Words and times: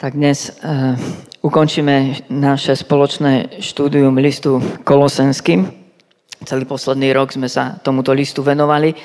Tak 0.00 0.16
dnes 0.16 0.48
uh, 0.48 0.96
ukončíme 1.44 2.24
naše 2.32 2.72
spoločné 2.72 3.60
štúdium 3.60 4.16
listu 4.16 4.56
Kolosenským. 4.80 5.68
Celý 6.40 6.64
posledný 6.64 7.12
rok 7.12 7.36
sme 7.36 7.52
sa 7.52 7.76
tomuto 7.84 8.16
listu 8.16 8.40
venovali 8.40 8.96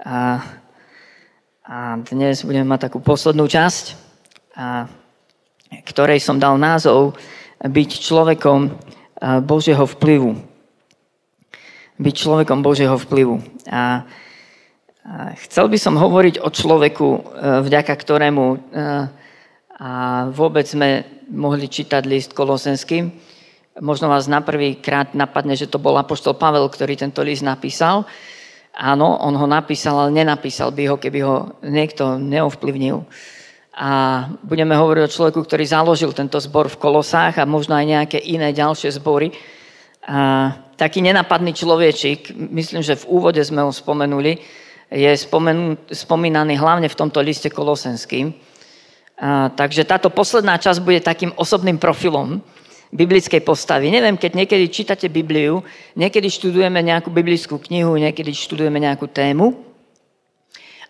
a, 0.00 0.40
a 1.68 2.00
dnes 2.00 2.40
budeme 2.40 2.64
mať 2.72 2.88
takú 2.88 3.04
poslednú 3.04 3.44
časť, 3.52 3.84
a, 4.56 4.88
ktorej 5.84 6.24
som 6.24 6.40
dal 6.40 6.56
názov 6.56 7.20
Byť 7.60 8.00
človekom 8.00 8.80
Božieho 9.44 9.84
vplyvu. 9.84 10.40
Byť 12.00 12.14
človekom 12.16 12.64
Božieho 12.64 12.96
vplyvu. 12.96 13.44
A, 13.68 14.08
a 15.04 15.36
chcel 15.44 15.68
by 15.68 15.76
som 15.76 16.00
hovoriť 16.00 16.40
o 16.40 16.48
človeku, 16.48 17.08
e, 17.12 17.20
vďaka 17.60 17.92
ktorému 17.92 18.44
e, 18.48 18.58
a 19.80 20.28
vôbec 20.28 20.68
sme 20.68 21.24
mohli 21.32 21.64
čítať 21.64 22.04
list 22.04 22.36
Kolosenským. 22.36 23.08
Možno 23.80 24.12
vás 24.12 24.28
na 24.28 24.44
prvý 24.44 24.76
krát 24.76 25.16
napadne, 25.16 25.56
že 25.56 25.72
to 25.72 25.80
bol 25.80 25.96
apoštol 25.96 26.36
Pavel, 26.36 26.68
ktorý 26.68 27.00
tento 27.00 27.24
list 27.24 27.40
napísal. 27.40 28.04
Áno, 28.76 29.16
on 29.24 29.32
ho 29.40 29.48
napísal, 29.48 29.96
ale 29.96 30.12
nenapísal 30.12 30.68
by 30.76 30.84
ho, 30.84 30.96
keby 31.00 31.20
ho 31.24 31.36
niekto 31.64 32.20
neovplyvnil. 32.20 33.08
A 33.80 33.90
budeme 34.44 34.76
hovoriť 34.76 35.02
o 35.08 35.14
človeku, 35.16 35.40
ktorý 35.48 35.64
založil 35.64 36.12
tento 36.12 36.36
zbor 36.36 36.68
v 36.68 36.76
Kolosách 36.76 37.40
a 37.40 37.48
možno 37.48 37.72
aj 37.72 37.86
nejaké 37.88 38.18
iné 38.20 38.52
ďalšie 38.52 38.92
zbory. 39.00 39.32
A 40.04 40.52
taký 40.76 41.00
nenapadný 41.00 41.56
človečik, 41.56 42.36
myslím, 42.36 42.84
že 42.84 43.00
v 43.00 43.08
úvode 43.08 43.40
sme 43.40 43.64
ho 43.64 43.72
spomenuli, 43.72 44.36
je 44.92 45.12
spomínaný 45.88 46.60
hlavne 46.60 46.92
v 46.92 46.98
tomto 46.98 47.24
liste 47.24 47.48
kolosenským. 47.48 48.49
Takže 49.56 49.84
táto 49.84 50.08
posledná 50.08 50.56
časť 50.56 50.80
bude 50.80 51.04
takým 51.04 51.36
osobným 51.36 51.76
profilom 51.76 52.40
biblickej 52.88 53.44
postavy. 53.44 53.92
Neviem, 53.92 54.16
keď 54.16 54.32
niekedy 54.32 54.64
čítate 54.72 55.06
Bibliu, 55.12 55.60
niekedy 55.92 56.26
študujeme 56.26 56.80
nejakú 56.80 57.12
biblickú 57.12 57.60
knihu, 57.70 58.00
niekedy 58.00 58.32
študujeme 58.32 58.80
nejakú 58.80 59.06
tému, 59.06 59.54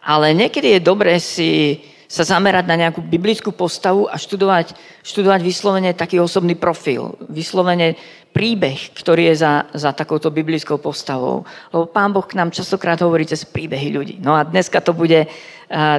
ale 0.01 0.33
niekedy 0.33 0.79
je 0.79 0.81
dobré 0.81 1.21
si 1.21 1.83
sa 2.11 2.27
zamerať 2.27 2.67
na 2.67 2.75
nejakú 2.75 3.07
biblickú 3.07 3.55
postavu 3.55 4.11
a 4.11 4.19
študovať, 4.19 4.75
študovať 5.07 5.41
vyslovene 5.47 5.95
taký 5.95 6.19
osobný 6.19 6.59
profil, 6.59 7.15
vyslovene 7.31 7.95
príbeh, 8.35 8.99
ktorý 8.99 9.31
je 9.31 9.47
za, 9.47 9.71
za 9.71 9.95
takouto 9.95 10.35
biblickou 10.35 10.83
postavou. 10.83 11.47
Lebo 11.71 11.87
Pán 11.87 12.11
Boh 12.11 12.27
k 12.27 12.35
nám 12.35 12.51
častokrát 12.51 12.99
hovorí 12.99 13.31
cez 13.31 13.47
príbehy 13.47 13.95
ľudí. 13.95 14.15
No 14.19 14.35
a 14.35 14.43
dneska 14.43 14.83
to 14.83 14.91
bude, 14.91 15.31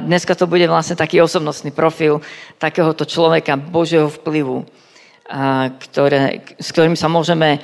dneska 0.04 0.36
to 0.36 0.44
bude 0.44 0.68
vlastne 0.68 1.00
taký 1.00 1.24
osobnostný 1.24 1.72
profil 1.72 2.20
takéhoto 2.60 3.08
človeka 3.08 3.56
Božieho 3.56 4.12
vplyvu, 4.12 4.68
ktoré, 5.80 6.44
s 6.60 6.68
ktorým 6.76 6.92
sa 6.92 7.08
môžeme 7.08 7.56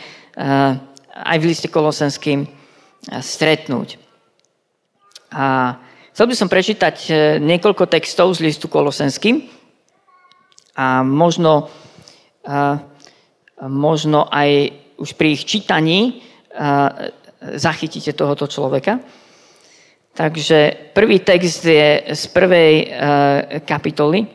aj 1.13 1.37
v 1.37 1.49
liste 1.53 1.69
kolosenským 1.69 2.49
stretnúť. 3.13 4.01
A 5.37 5.77
Chcel 6.19 6.35
by 6.35 6.41
som 6.43 6.51
prečítať 6.51 6.97
e, 7.07 7.11
niekoľko 7.39 7.87
textov 7.87 8.35
z 8.35 8.51
listu 8.51 8.67
Kolosenským 8.67 9.39
a 10.75 11.07
možno, 11.07 11.71
možno 13.63 14.27
aj 14.27 14.51
už 14.99 15.15
pri 15.15 15.39
ich 15.39 15.47
čítaní 15.47 16.19
zachytíte 17.39 18.19
tohoto 18.19 18.51
človeka. 18.51 18.99
Takže 20.19 20.91
prvý 20.91 21.23
text 21.23 21.63
je 21.63 22.11
z 22.11 22.23
prvej 22.35 22.75
e, 22.83 22.87
kapitoly. 23.63 24.27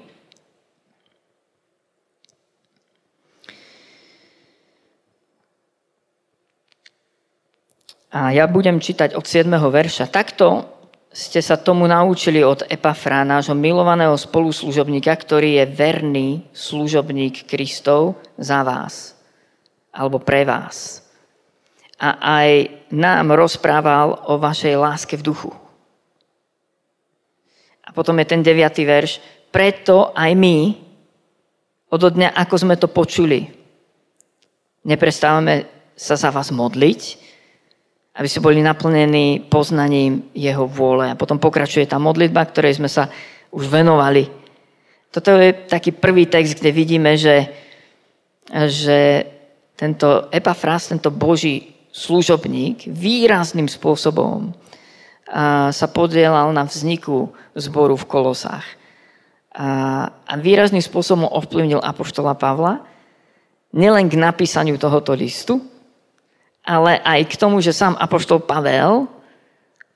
A 8.15 8.31
ja 8.31 8.47
budem 8.47 8.79
čítať 8.79 9.19
od 9.19 9.27
7. 9.27 9.51
verša. 9.51 10.07
Takto 10.07 10.71
ste 11.13 11.45
sa 11.45 11.61
tomu 11.61 11.85
naučili 11.85 12.41
od 12.41 12.65
Epafra, 12.65 13.21
nášho 13.21 13.53
milovaného 13.53 14.17
spoluslužobníka, 14.17 15.13
ktorý 15.13 15.61
je 15.61 15.65
verný 15.69 16.29
služobník 16.57 17.45
Kristov 17.45 18.17
za 18.33 18.65
vás, 18.65 19.13
alebo 19.93 20.17
pre 20.17 20.41
vás. 20.41 21.05
A 22.01 22.17
aj 22.41 22.49
nám 22.89 23.37
rozprával 23.37 24.25
o 24.25 24.41
vašej 24.41 24.73
láske 24.73 25.13
v 25.13 25.29
duchu. 25.29 25.53
A 27.85 27.93
potom 27.93 28.17
je 28.17 28.25
ten 28.25 28.41
deviatý 28.41 28.81
verš. 28.81 29.21
Preto 29.53 30.09
aj 30.17 30.33
my, 30.33 30.57
od 31.93 32.01
dňa, 32.01 32.33
ako 32.33 32.55
sme 32.57 32.73
to 32.73 32.89
počuli, 32.89 33.45
neprestávame 34.81 35.69
sa 35.93 36.17
za 36.17 36.33
vás 36.33 36.49
modliť, 36.49 37.22
aby 38.13 38.27
ste 38.29 38.45
boli 38.45 38.61
naplnení 38.61 39.49
poznaním 39.49 40.29
jeho 40.37 40.69
vôle. 40.69 41.09
A 41.09 41.17
potom 41.17 41.41
pokračuje 41.41 41.89
tá 41.89 41.97
modlitba, 41.97 42.45
ktorej 42.45 42.77
sme 42.77 42.89
sa 42.89 43.09
už 43.49 43.65
venovali. 43.69 44.29
Toto 45.09 45.33
je 45.33 45.53
taký 45.65 45.93
prvý 45.93 46.29
text, 46.29 46.61
kde 46.61 46.69
vidíme, 46.73 47.17
že, 47.17 47.49
že 48.49 49.25
tento 49.73 50.29
Epafras, 50.29 50.89
tento 50.89 51.09
Boží 51.09 51.73
služobník 51.93 52.89
výrazným 52.89 53.69
spôsobom 53.69 54.53
sa 55.69 55.87
podielal 55.89 56.53
na 56.53 56.65
vzniku 56.65 57.33
zboru 57.57 57.97
v 57.97 58.09
Kolosách. 58.09 58.65
A 59.53 60.33
výrazným 60.37 60.81
spôsobom 60.81 61.29
ovplyvnil 61.29 61.81
Apoštola 61.81 62.33
Pavla, 62.33 62.81
nielen 63.73 64.09
k 64.09 64.17
napísaniu 64.17 64.77
tohoto 64.77 65.13
listu, 65.13 65.61
ale 66.63 66.99
aj 67.03 67.27
k 67.27 67.39
tomu, 67.39 67.59
že 67.59 67.75
sám 67.75 67.99
Apoštol 67.99 68.39
Pavel 68.39 69.07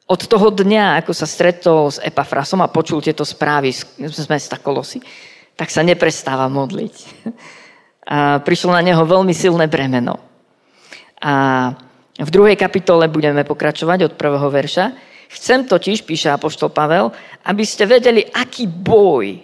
od 0.08 0.22
toho 0.24 0.48
dňa, 0.52 1.04
ako 1.04 1.12
sa 1.12 1.28
stretol 1.28 1.92
s 1.92 2.00
Epafrasom 2.00 2.64
a 2.64 2.72
počul 2.72 3.04
tieto 3.04 3.28
správy 3.28 3.76
z 4.00 4.26
mesta 4.32 4.56
Kolosy, 4.56 5.04
tak 5.56 5.68
sa 5.68 5.84
neprestáva 5.84 6.48
modliť. 6.48 6.96
A 8.08 8.40
prišlo 8.40 8.72
na 8.72 8.80
neho 8.80 9.04
veľmi 9.04 9.36
silné 9.36 9.68
bremeno. 9.68 10.16
A 11.20 11.76
v 12.16 12.30
druhej 12.32 12.56
kapitole 12.56 13.12
budeme 13.12 13.44
pokračovať 13.44 14.00
od 14.08 14.14
prvého 14.16 14.48
verša. 14.48 14.96
Chcem 15.28 15.68
totiž, 15.68 16.08
píše 16.08 16.32
Apoštol 16.32 16.72
Pavel, 16.72 17.12
aby 17.44 17.68
ste 17.68 17.84
vedeli, 17.84 18.24
aký 18.32 18.64
boj 18.64 19.44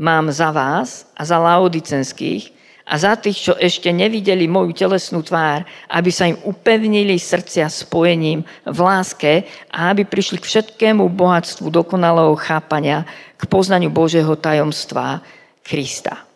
mám 0.00 0.32
za 0.32 0.48
vás 0.48 1.12
a 1.12 1.28
za 1.28 1.36
laodicenských, 1.36 2.63
a 2.84 3.00
za 3.00 3.16
tých, 3.16 3.48
čo 3.48 3.52
ešte 3.56 3.88
nevideli 3.88 4.44
moju 4.44 4.76
telesnú 4.76 5.24
tvár, 5.24 5.64
aby 5.88 6.10
sa 6.12 6.28
im 6.28 6.36
upevnili 6.44 7.16
srdcia 7.16 7.64
spojením 7.72 8.44
v 8.68 8.78
láske 8.84 9.48
a 9.72 9.88
aby 9.88 10.04
prišli 10.04 10.36
k 10.36 10.44
všetkému 10.44 11.08
bohatstvu 11.08 11.72
dokonalého 11.72 12.36
chápania, 12.36 13.08
k 13.40 13.48
poznaniu 13.48 13.88
Božieho 13.88 14.36
tajomstva 14.36 15.24
Krista. 15.64 16.28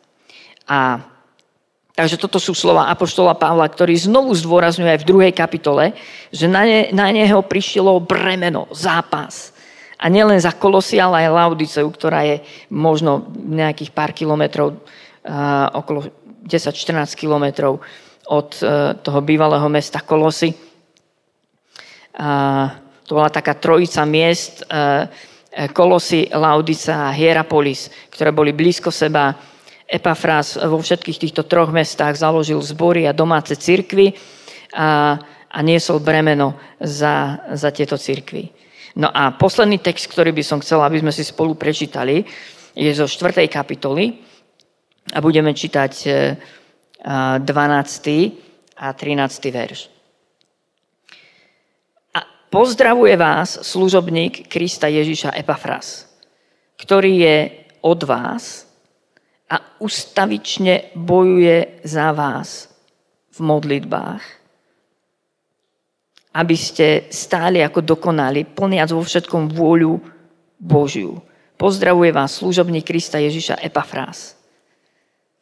A 0.64 1.04
Takže 1.98 2.14
toto 2.14 2.38
sú 2.38 2.54
slova 2.54 2.94
Apoštola 2.94 3.34
Pavla, 3.34 3.66
ktorý 3.66 3.98
znovu 3.98 4.30
zdôrazňuje 4.30 4.86
aj 4.86 5.00
v 5.02 5.08
druhej 5.10 5.32
kapitole, 5.34 5.98
že 6.30 6.46
na, 6.46 6.62
ne, 6.62 6.94
na 6.94 7.10
neho 7.10 7.42
prišlo 7.42 7.98
bremeno, 7.98 8.70
zápas. 8.70 9.50
A 9.98 10.06
nielen 10.06 10.38
za 10.38 10.54
Kolosy, 10.54 11.02
ale 11.02 11.26
aj 11.26 11.34
Laudiceu, 11.34 11.90
ktorá 11.90 12.22
je 12.22 12.38
možno 12.70 13.26
nejakých 13.34 13.90
pár 13.90 14.14
kilometrov 14.14 14.78
uh, 14.78 15.74
okolo 15.74 16.06
10-14 16.48 17.12
kilometrov 17.12 17.84
od 18.32 18.48
e, 18.58 18.96
toho 19.04 19.20
bývalého 19.20 19.68
mesta 19.68 20.00
Kolosy. 20.00 20.56
To 23.08 23.16
bola 23.16 23.32
taká 23.32 23.56
trojica 23.56 24.04
miest, 24.04 24.64
e, 24.64 25.08
e, 25.48 25.68
Kolosy, 25.72 26.28
Laudica 26.28 27.08
a 27.08 27.14
Hierapolis, 27.16 27.88
ktoré 28.12 28.32
boli 28.36 28.52
blízko 28.52 28.92
seba. 28.92 29.32
Epafras 29.88 30.60
vo 30.60 30.76
všetkých 30.76 31.16
týchto 31.16 31.48
troch 31.48 31.72
mestách 31.72 32.20
založil 32.20 32.60
zbory 32.60 33.08
a 33.08 33.16
domáce 33.16 33.56
cirkvy 33.56 34.12
a, 34.76 35.16
a 35.48 35.58
niesol 35.64 36.04
bremeno 36.04 36.60
za, 36.76 37.40
za 37.56 37.72
tieto 37.72 37.96
cirkvy. 37.96 38.52
No 39.00 39.08
a 39.08 39.32
posledný 39.32 39.80
text, 39.80 40.12
ktorý 40.12 40.36
by 40.36 40.44
som 40.44 40.60
chcel, 40.60 40.84
aby 40.84 41.00
sme 41.00 41.08
si 41.08 41.24
spolu 41.24 41.56
prečítali, 41.56 42.20
je 42.76 42.92
zo 42.92 43.08
4. 43.08 43.48
kapitoly, 43.48 44.27
a 45.12 45.18
budeme 45.24 45.56
čítať 45.56 45.92
12. 47.04 47.44
E, 48.08 48.20
a 48.78 48.94
13. 48.94 49.50
verš. 49.50 49.90
A 52.14 52.20
pozdravuje 52.50 53.16
vás 53.18 53.58
služobník 53.62 54.46
Krista 54.46 54.86
Ježiša 54.86 55.34
Epafras, 55.34 56.06
ktorý 56.78 57.12
je 57.18 57.38
od 57.82 58.00
vás 58.06 58.70
a 59.50 59.80
ustavične 59.82 60.94
bojuje 60.94 61.82
za 61.82 62.14
vás 62.14 62.70
v 63.34 63.38
modlitbách, 63.42 64.22
aby 66.38 66.56
ste 66.58 67.10
stáli 67.10 67.64
ako 67.64 67.82
dokonali, 67.82 68.46
plniac 68.46 68.94
vo 68.94 69.02
všetkom 69.02 69.50
vôľu 69.50 69.98
Božiu. 70.60 71.18
Pozdravuje 71.58 72.14
vás 72.14 72.38
služobník 72.38 72.86
Krista 72.86 73.18
Ježiša 73.18 73.58
Epafras 73.58 74.37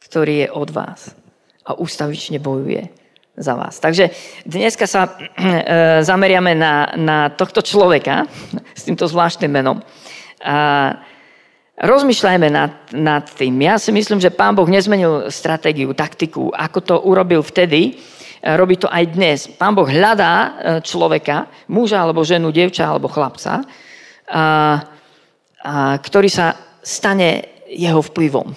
ktorý 0.07 0.47
je 0.47 0.49
od 0.55 0.69
vás 0.71 1.13
a 1.67 1.75
ústavične 1.75 2.39
bojuje 2.39 2.87
za 3.37 3.53
vás. 3.59 3.77
Takže 3.83 4.15
dneska 4.47 4.87
sa 4.87 5.11
e, 5.11 5.13
zameriame 6.09 6.57
na, 6.57 6.95
na 6.97 7.19
tohto 7.29 7.61
človeka 7.61 8.25
s 8.73 8.87
týmto 8.87 9.05
zvláštnym 9.05 9.51
menom. 9.51 9.83
A 10.41 10.95
rozmýšľajme 11.77 12.49
nad, 12.49 12.73
nad 12.97 13.25
tým. 13.37 13.53
Ja 13.61 13.77
si 13.77 13.93
myslím, 13.93 14.23
že 14.23 14.33
pán 14.33 14.57
Boh 14.57 14.65
nezmenil 14.65 15.29
stratégiu, 15.29 15.93
taktiku, 15.93 16.49
ako 16.55 16.79
to 16.81 16.95
urobil 17.05 17.45
vtedy, 17.45 18.01
robí 18.41 18.81
to 18.81 18.89
aj 18.89 19.05
dnes. 19.13 19.39
Pán 19.59 19.77
Boh 19.77 19.85
hľadá 19.85 20.33
e, 20.33 20.49
človeka, 20.81 21.51
muža 21.69 22.01
alebo 22.01 22.25
ženu, 22.25 22.55
dievča 22.55 22.89
alebo 22.89 23.11
chlapca, 23.11 23.61
a, 23.61 23.63
a, 24.33 24.45
ktorý 25.99 26.31
sa 26.31 26.55
stane 26.81 27.61
jeho 27.67 28.01
vplyvom. 28.01 28.55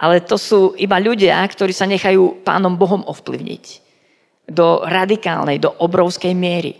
Ale 0.00 0.24
to 0.24 0.40
sú 0.40 0.72
iba 0.80 0.96
ľudia, 0.96 1.44
ktorí 1.44 1.76
sa 1.76 1.84
nechajú 1.84 2.40
pánom 2.40 2.72
Bohom 2.72 3.04
ovplyvniť. 3.04 3.64
Do 4.48 4.82
radikálnej, 4.82 5.60
do 5.60 5.70
obrovskej 5.70 6.32
miery. 6.32 6.72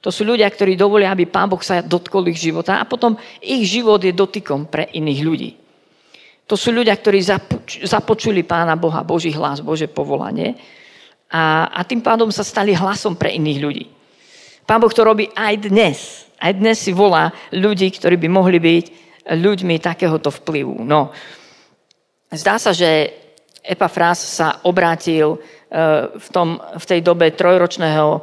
To 0.00 0.08
sú 0.08 0.24
ľudia, 0.24 0.48
ktorí 0.48 0.78
dovolia, 0.78 1.12
aby 1.12 1.28
pán 1.28 1.50
Boh 1.52 1.60
sa 1.60 1.84
dotkol 1.84 2.30
ich 2.32 2.40
života 2.40 2.80
a 2.80 2.88
potom 2.88 3.18
ich 3.42 3.66
život 3.68 4.00
je 4.00 4.14
dotykom 4.14 4.70
pre 4.70 4.88
iných 4.94 5.20
ľudí. 5.20 5.50
To 6.46 6.54
sú 6.54 6.70
ľudia, 6.70 6.94
ktorí 6.94 7.18
započuli 7.82 8.46
pána 8.46 8.78
Boha, 8.78 9.02
Boží 9.02 9.34
hlas, 9.34 9.58
Bože 9.58 9.90
povolanie 9.90 10.54
a, 11.26 11.66
a 11.74 11.82
tým 11.82 11.98
pádom 11.98 12.30
sa 12.30 12.46
stali 12.46 12.70
hlasom 12.70 13.18
pre 13.18 13.34
iných 13.34 13.58
ľudí. 13.58 13.84
Pán 14.62 14.78
Boh 14.78 14.94
to 14.94 15.02
robí 15.02 15.26
aj 15.34 15.66
dnes. 15.66 15.98
Aj 16.38 16.54
dnes 16.54 16.78
si 16.78 16.94
volá 16.94 17.34
ľudí, 17.50 17.90
ktorí 17.90 18.14
by 18.14 18.28
mohli 18.30 18.58
byť 18.62 18.84
ľuďmi 19.34 19.74
takéhoto 19.82 20.30
vplyvu. 20.30 20.86
No, 20.86 21.10
Zdá 22.32 22.58
sa, 22.58 22.74
že 22.74 23.14
Epafrás 23.62 24.18
sa 24.18 24.62
obrátil 24.62 25.34
e, 25.34 25.38
v, 26.10 26.28
tom, 26.30 26.58
v 26.58 26.84
tej 26.86 27.00
dobe 27.02 27.30
trojročného 27.34 28.06
e, 28.14 28.20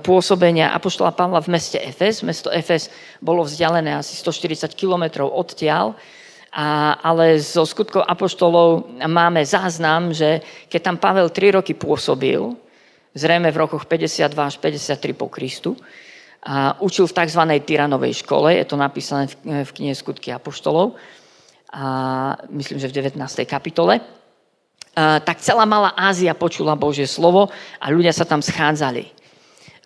pôsobenia 0.00 0.72
Apoštola 0.72 1.12
Pavla 1.12 1.40
v 1.40 1.52
meste 1.52 1.80
Efes. 1.80 2.24
Mesto 2.24 2.52
Efes 2.52 2.92
bolo 3.20 3.44
vzdialené 3.44 3.96
asi 3.96 4.16
140 4.16 4.72
kilometrov 4.76 5.28
odtiaľ, 5.32 5.96
a, 6.52 6.96
ale 7.00 7.40
zo 7.40 7.64
skutkov 7.64 8.04
Apoštolov 8.04 9.00
máme 9.08 9.40
záznam, 9.48 10.12
že 10.12 10.44
keď 10.68 10.80
tam 10.80 10.96
Pavel 11.00 11.32
3 11.32 11.56
roky 11.60 11.72
pôsobil, 11.72 12.40
zrejme 13.16 13.48
v 13.48 13.60
rokoch 13.60 13.88
52 13.88 14.32
až 14.36 14.56
53 14.60 15.12
po 15.16 15.32
Kristu, 15.32 15.76
a 16.42 16.74
učil 16.82 17.06
v 17.06 17.14
tzv. 17.22 17.42
Tyranovej 17.62 18.26
škole, 18.26 18.50
je 18.50 18.66
to 18.66 18.74
napísané 18.74 19.30
v, 19.30 19.62
v 19.62 19.70
knihe 19.78 19.94
Skutky 19.94 20.34
Apoštolov, 20.34 20.98
myslím, 22.52 22.78
že 22.78 22.92
v 22.92 22.96
19. 23.00 23.16
kapitole, 23.48 24.00
a, 24.92 25.20
tak 25.24 25.40
celá 25.40 25.64
malá 25.64 25.96
Ázia 25.96 26.36
počula 26.36 26.76
Božie 26.76 27.08
slovo 27.08 27.48
a 27.80 27.86
ľudia 27.88 28.12
sa 28.12 28.28
tam 28.28 28.44
schádzali. 28.44 29.08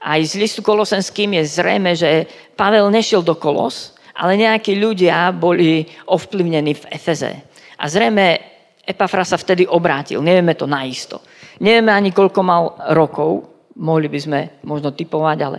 Aj 0.03 0.21
z 0.23 0.39
listu 0.39 0.61
kolosenským 0.67 1.39
je 1.41 1.43
zrejme, 1.47 1.95
že 1.95 2.27
Pavel 2.59 2.91
nešiel 2.91 3.23
do 3.23 3.39
Kolos, 3.39 3.97
ale 4.17 4.41
nejakí 4.41 4.77
ľudia 4.77 5.31
boli 5.31 5.87
ovplyvnení 6.09 6.73
v 6.75 6.85
Efeze. 6.91 7.33
A 7.77 7.85
zrejme 7.87 8.41
Epafra 8.87 9.27
sa 9.27 9.35
vtedy 9.35 9.67
obrátil. 9.67 10.23
Nevieme 10.23 10.55
to 10.55 10.71
naisto. 10.71 11.21
Nevieme 11.59 11.91
ani 11.91 12.15
koľko 12.15 12.41
mal 12.47 12.63
rokov. 12.95 13.51
Mohli 13.77 14.09
by 14.09 14.19
sme 14.23 14.41
možno 14.65 14.95
typovať, 14.95 15.39
ale 15.43 15.59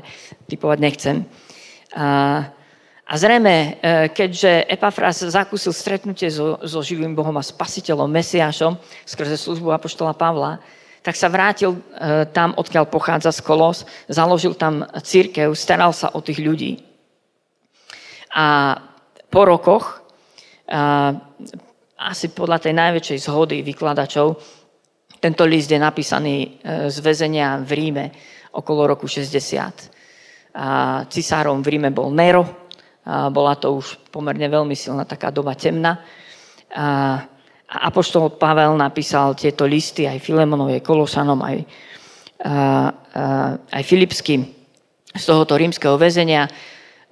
typovať 0.50 0.78
nechcem. 0.80 1.16
A, 1.94 2.48
a 3.08 3.14
zrejme, 3.16 3.56
e, 3.56 3.70
keďže 4.12 4.68
Epafras 4.68 5.24
zakúsil 5.24 5.72
stretnutie 5.72 6.28
so, 6.28 6.60
so 6.60 6.84
živým 6.84 7.16
Bohom 7.16 7.40
a 7.40 7.44
spasiteľom, 7.44 8.12
Mesiášom, 8.12 8.76
skrze 9.08 9.40
službu 9.40 9.72
Apoštola 9.72 10.12
Pavla, 10.12 10.60
tak 11.00 11.16
sa 11.16 11.32
vrátil 11.32 11.72
e, 11.72 11.80
tam, 12.36 12.52
odkiaľ 12.60 12.92
pochádza 12.92 13.32
z 13.32 13.40
Kolos, 13.48 13.88
založil 14.12 14.60
tam 14.60 14.84
církev, 14.84 15.56
staral 15.56 15.96
sa 15.96 16.12
o 16.12 16.20
tých 16.20 16.44
ľudí. 16.44 16.84
A 18.36 18.76
po 19.32 19.48
rokoch, 19.48 20.04
asi 21.98 22.26
podľa 22.36 22.60
tej 22.60 22.74
najväčšej 22.76 23.20
zhody 23.24 23.64
vykladačov, 23.64 24.36
tento 25.18 25.44
list 25.50 25.72
je 25.72 25.80
napísaný 25.82 26.36
e, 26.44 26.48
z 26.92 26.98
väzenia 27.02 27.58
v 27.64 27.72
Ríme 27.72 28.06
okolo 28.54 28.86
roku 28.94 29.10
60. 29.10 30.60
A 30.60 31.02
cisárom 31.10 31.64
v 31.66 31.78
Ríme 31.78 31.90
bol 31.90 32.14
Nero, 32.14 32.67
bola 33.08 33.56
to 33.56 33.80
už 33.80 34.12
pomerne 34.12 34.48
veľmi 34.52 34.76
silná 34.76 35.08
taká 35.08 35.32
doba 35.32 35.56
temná. 35.56 36.04
A 36.76 37.24
Apoštol 37.68 38.36
Pavel 38.36 38.76
napísal 38.76 39.36
tieto 39.36 39.64
listy 39.68 40.08
aj 40.08 40.24
Filemonovi, 40.24 40.80
aj 40.80 40.84
Kolosanom, 40.88 41.40
aj, 41.44 41.58
aj 43.72 43.84
Filipským 43.84 44.44
z 45.16 45.24
tohoto 45.24 45.56
rímskeho 45.56 45.96
väzenia. 45.96 46.48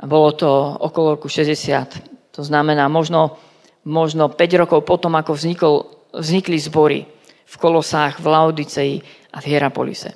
Bolo 0.03 0.35
to 0.35 0.47
okolo 0.79 1.19
roku 1.19 1.31
60. 1.31 2.35
To 2.35 2.41
znamená 2.43 2.91
možno, 2.91 3.39
možno 3.87 4.27
5 4.27 4.61
rokov 4.61 4.83
potom, 4.83 5.15
ako 5.15 5.31
vznikol, 5.35 5.75
vznikli 6.11 6.59
zbory 6.59 7.07
v 7.47 7.55
Kolosách, 7.55 8.19
v 8.19 8.27
Laodicei 8.27 8.93
a 9.31 9.39
v 9.39 9.45
Hierapolise. 9.47 10.11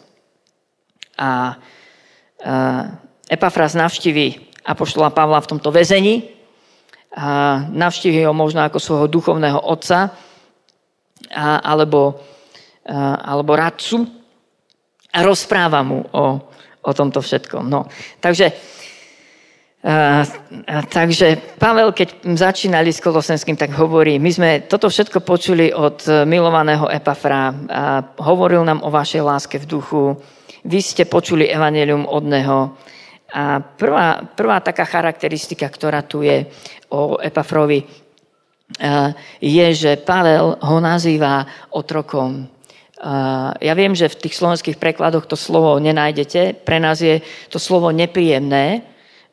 A, 1.20 1.24
a 1.24 1.31
Epafras 3.28 3.76
navštíví 3.76 4.49
Apoštola 4.69 5.10
Pavla 5.10 5.42
v 5.42 5.50
tomto 5.50 5.74
väzení. 5.74 6.30
A 7.18 7.66
navštívi 7.74 8.21
ho 8.21 8.38
možno 8.38 8.62
ako 8.62 8.77
svojho 8.77 9.07
duchovného 9.10 9.57
otca 9.66 10.13
alebo, 11.66 12.21
alebo 13.25 13.57
radcu 13.57 14.06
a 15.10 15.19
rozpráva 15.25 15.81
mu 15.81 16.06
o, 16.06 16.25
o 16.86 16.92
tomto 16.94 17.18
všetkom. 17.21 17.66
No, 17.66 17.89
takže, 18.21 18.54
takže 20.94 21.57
Pavel, 21.57 21.89
keď 21.98 22.30
začínali 22.38 22.94
s 22.94 23.01
Kolosenským, 23.01 23.57
tak 23.57 23.74
hovorí, 23.74 24.21
my 24.21 24.30
sme 24.30 24.50
toto 24.69 24.86
všetko 24.86 25.25
počuli 25.25 25.74
od 25.74 26.06
milovaného 26.30 26.86
Epafra 26.94 27.50
a 27.50 27.83
hovoril 28.21 28.62
nám 28.62 28.86
o 28.86 28.94
vašej 28.94 29.21
láske 29.25 29.57
v 29.57 29.66
duchu, 29.66 30.01
vy 30.62 30.80
ste 30.83 31.10
počuli 31.10 31.50
evanelium 31.50 32.06
od 32.06 32.24
neho, 32.27 32.77
a 33.30 33.62
prvá, 33.62 34.26
prvá 34.34 34.58
taká 34.60 34.86
charakteristika, 34.90 35.70
ktorá 35.70 36.02
tu 36.02 36.26
je 36.26 36.50
o 36.90 37.22
Epafrovi, 37.22 37.86
je, 39.42 39.68
že 39.74 39.98
Pavel 40.02 40.58
ho 40.62 40.78
nazýva 40.78 41.46
otrokom. 41.74 42.46
Ja 43.62 43.74
viem, 43.74 43.98
že 43.98 44.12
v 44.12 44.28
tých 44.28 44.38
slovenských 44.38 44.78
prekladoch 44.78 45.26
to 45.26 45.33
slovo 45.33 45.78
nenájdete. 45.81 46.54
Pre 46.66 46.78
nás 46.78 47.02
je 47.02 47.21
to 47.50 47.57
slovo 47.57 47.90
nepríjemné. 47.90 48.83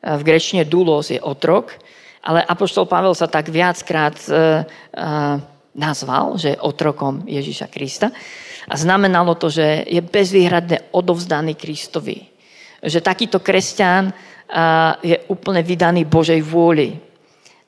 V 0.01 0.21
grečne 0.23 0.65
dulos 0.65 1.13
je 1.13 1.19
otrok, 1.21 1.73
ale 2.23 2.41
Apoštol 2.45 2.89
Pavel 2.89 3.13
sa 3.13 3.29
tak 3.29 3.49
viackrát 3.49 4.17
nazval, 5.77 6.37
že 6.37 6.57
otrokom 6.57 7.25
Ježíša 7.27 7.69
Krista. 7.69 8.09
A 8.67 8.73
znamenalo 8.73 9.37
to, 9.37 9.53
že 9.53 9.85
je 9.85 10.01
bezvýhradne 10.01 10.93
odovzdaný 10.93 11.53
Kristovi 11.53 12.36
že 12.83 13.01
takýto 13.01 13.41
kresťan 13.41 14.13
je 15.03 15.17
úplne 15.27 15.61
vydaný 15.65 16.07
Božej 16.07 16.39
vôli. 16.45 16.95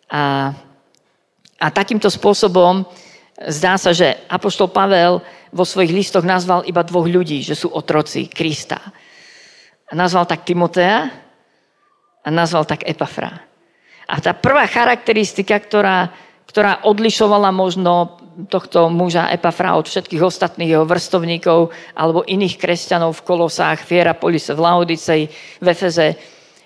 A, 0.10 0.54
a 1.60 1.68
takýmto 1.70 2.08
spôsobom 2.08 2.88
zdá 3.48 3.76
sa, 3.76 3.92
že 3.92 4.26
Apoštol 4.32 4.72
Pavel 4.72 5.20
vo 5.52 5.66
svojich 5.66 5.92
listoch 5.92 6.26
nazval 6.26 6.64
iba 6.66 6.86
dvoch 6.86 7.06
ľudí, 7.06 7.42
že 7.44 7.58
sú 7.58 7.74
otroci 7.74 8.30
Krista. 8.30 8.80
Nazval 9.90 10.30
tak 10.30 10.46
Timotea 10.46 11.10
a 12.22 12.28
nazval 12.30 12.66
tak 12.70 12.86
Epafra. 12.86 13.50
A 14.10 14.16
tá 14.22 14.34
prvá 14.34 14.66
charakteristika, 14.66 15.58
ktorá, 15.58 16.10
ktorá 16.50 16.82
odlišovala 16.86 17.54
možno 17.54 18.18
tohto 18.48 18.88
muža 18.88 19.28
Epafra 19.34 19.76
od 19.76 19.90
všetkých 19.90 20.24
ostatných 20.24 20.72
jeho 20.78 20.86
vrstovníkov 20.88 21.74
alebo 21.98 22.24
iných 22.24 22.56
kresťanov 22.56 23.20
v 23.20 23.26
Kolosách, 23.26 23.84
v 23.84 24.00
Hierapolise, 24.00 24.56
v 24.56 24.64
Laodicei, 24.64 25.22
v 25.60 25.66
Efeze, 25.68 26.16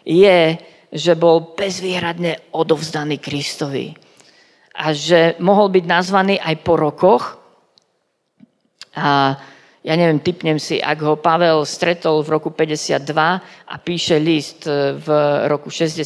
je, 0.04 0.60
že 0.94 1.14
bol 1.18 1.56
bezvýhradne 1.58 2.54
odovzdaný 2.54 3.18
Kristovi. 3.18 3.96
A 4.78 4.94
že 4.94 5.40
mohol 5.42 5.74
byť 5.74 5.86
nazvaný 5.86 6.36
aj 6.38 6.56
po 6.62 6.74
rokoch. 6.78 7.24
A 8.94 9.38
ja 9.84 9.94
neviem, 10.00 10.22
typnem 10.22 10.62
si, 10.62 10.78
ak 10.80 11.00
ho 11.02 11.18
Pavel 11.18 11.66
stretol 11.66 12.24
v 12.24 12.40
roku 12.40 12.50
52 12.54 13.04
a 13.68 13.76
píše 13.82 14.16
list 14.22 14.70
v 15.02 15.08
roku 15.50 15.68
60, 15.68 16.04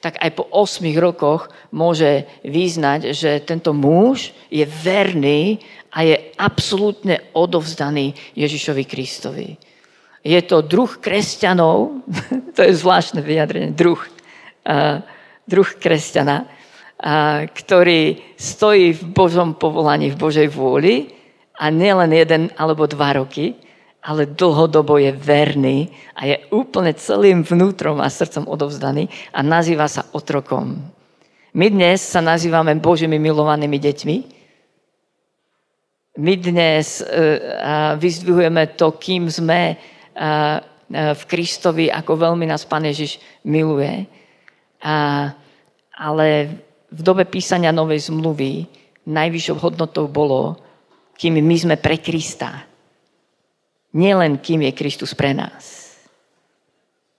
tak 0.00 0.16
aj 0.16 0.30
po 0.32 0.48
8 0.48 0.80
rokoch 0.96 1.52
môže 1.76 2.24
vyznať, 2.40 3.12
že 3.12 3.44
tento 3.44 3.76
muž 3.76 4.32
je 4.48 4.64
verný 4.64 5.60
a 5.92 6.08
je 6.08 6.16
absolútne 6.40 7.20
odovzdaný 7.36 8.16
Ježišovi 8.32 8.84
Kristovi. 8.88 9.48
Je 10.24 10.40
to 10.44 10.64
druh 10.64 10.88
kresťanov, 11.00 12.04
to 12.56 12.60
je 12.64 12.72
zvláštne 12.76 13.20
vyjadrenie, 13.20 13.76
druh, 13.76 14.00
uh, 14.68 15.04
druh 15.44 15.68
kresťana, 15.76 16.60
ktorý 17.56 18.20
stojí 18.36 18.92
v 18.92 19.02
Božom 19.08 19.56
povolaní, 19.56 20.12
v 20.12 20.20
Božej 20.20 20.48
vôli 20.52 21.08
a 21.56 21.72
nielen 21.72 22.12
jeden 22.12 22.52
alebo 22.60 22.84
dva 22.84 23.16
roky, 23.16 23.56
ale 24.00 24.24
dlhodobo 24.24 24.96
je 24.96 25.12
verný 25.12 25.92
a 26.16 26.24
je 26.24 26.36
úplne 26.52 26.96
celým 26.96 27.44
vnútrom 27.44 28.00
a 28.00 28.08
srdcom 28.08 28.48
odovzdaný 28.48 29.08
a 29.32 29.44
nazýva 29.44 29.88
sa 29.88 30.08
otrokom. 30.16 30.80
My 31.52 31.66
dnes 31.68 32.00
sa 32.00 32.24
nazývame 32.24 32.78
Božími 32.80 33.20
milovanými 33.20 33.76
deťmi. 33.76 34.16
My 36.20 36.34
dnes 36.36 37.04
uh, 37.04 37.94
vyzdvihujeme 38.00 38.78
to, 38.78 38.96
kým 38.96 39.28
sme 39.28 39.74
uh, 39.74 40.58
v 40.90 41.22
Kristovi, 41.30 41.86
ako 41.86 42.18
veľmi 42.18 42.50
nás 42.50 42.66
Pán 42.66 42.82
Ježiš 42.82 43.22
miluje. 43.46 44.10
Ale 45.94 46.26
v 46.90 47.00
dobe 47.06 47.30
písania 47.30 47.70
Novej 47.70 48.10
zmluvy 48.10 48.66
najvyššou 49.06 49.56
hodnotou 49.62 50.10
bolo, 50.10 50.58
kým 51.14 51.38
my 51.38 51.54
sme 51.54 51.76
pre 51.78 52.02
Krista. 52.02 52.66
Nielen 53.90 54.38
kým 54.38 54.66
je 54.70 54.72
Kristus 54.76 55.14
pre 55.18 55.34
nás. 55.34 55.94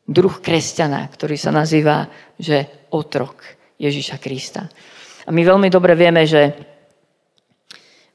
Druh 0.08 0.40
kresťana, 0.40 1.08
ktorý 1.12 1.36
sa 1.36 1.52
nazýva, 1.52 2.08
že 2.40 2.88
otrok 2.92 3.44
Ježiša 3.80 4.18
Krista. 4.20 4.68
A 5.26 5.30
my 5.30 5.42
veľmi 5.44 5.68
dobre 5.68 5.96
vieme, 5.96 6.24
že 6.28 6.72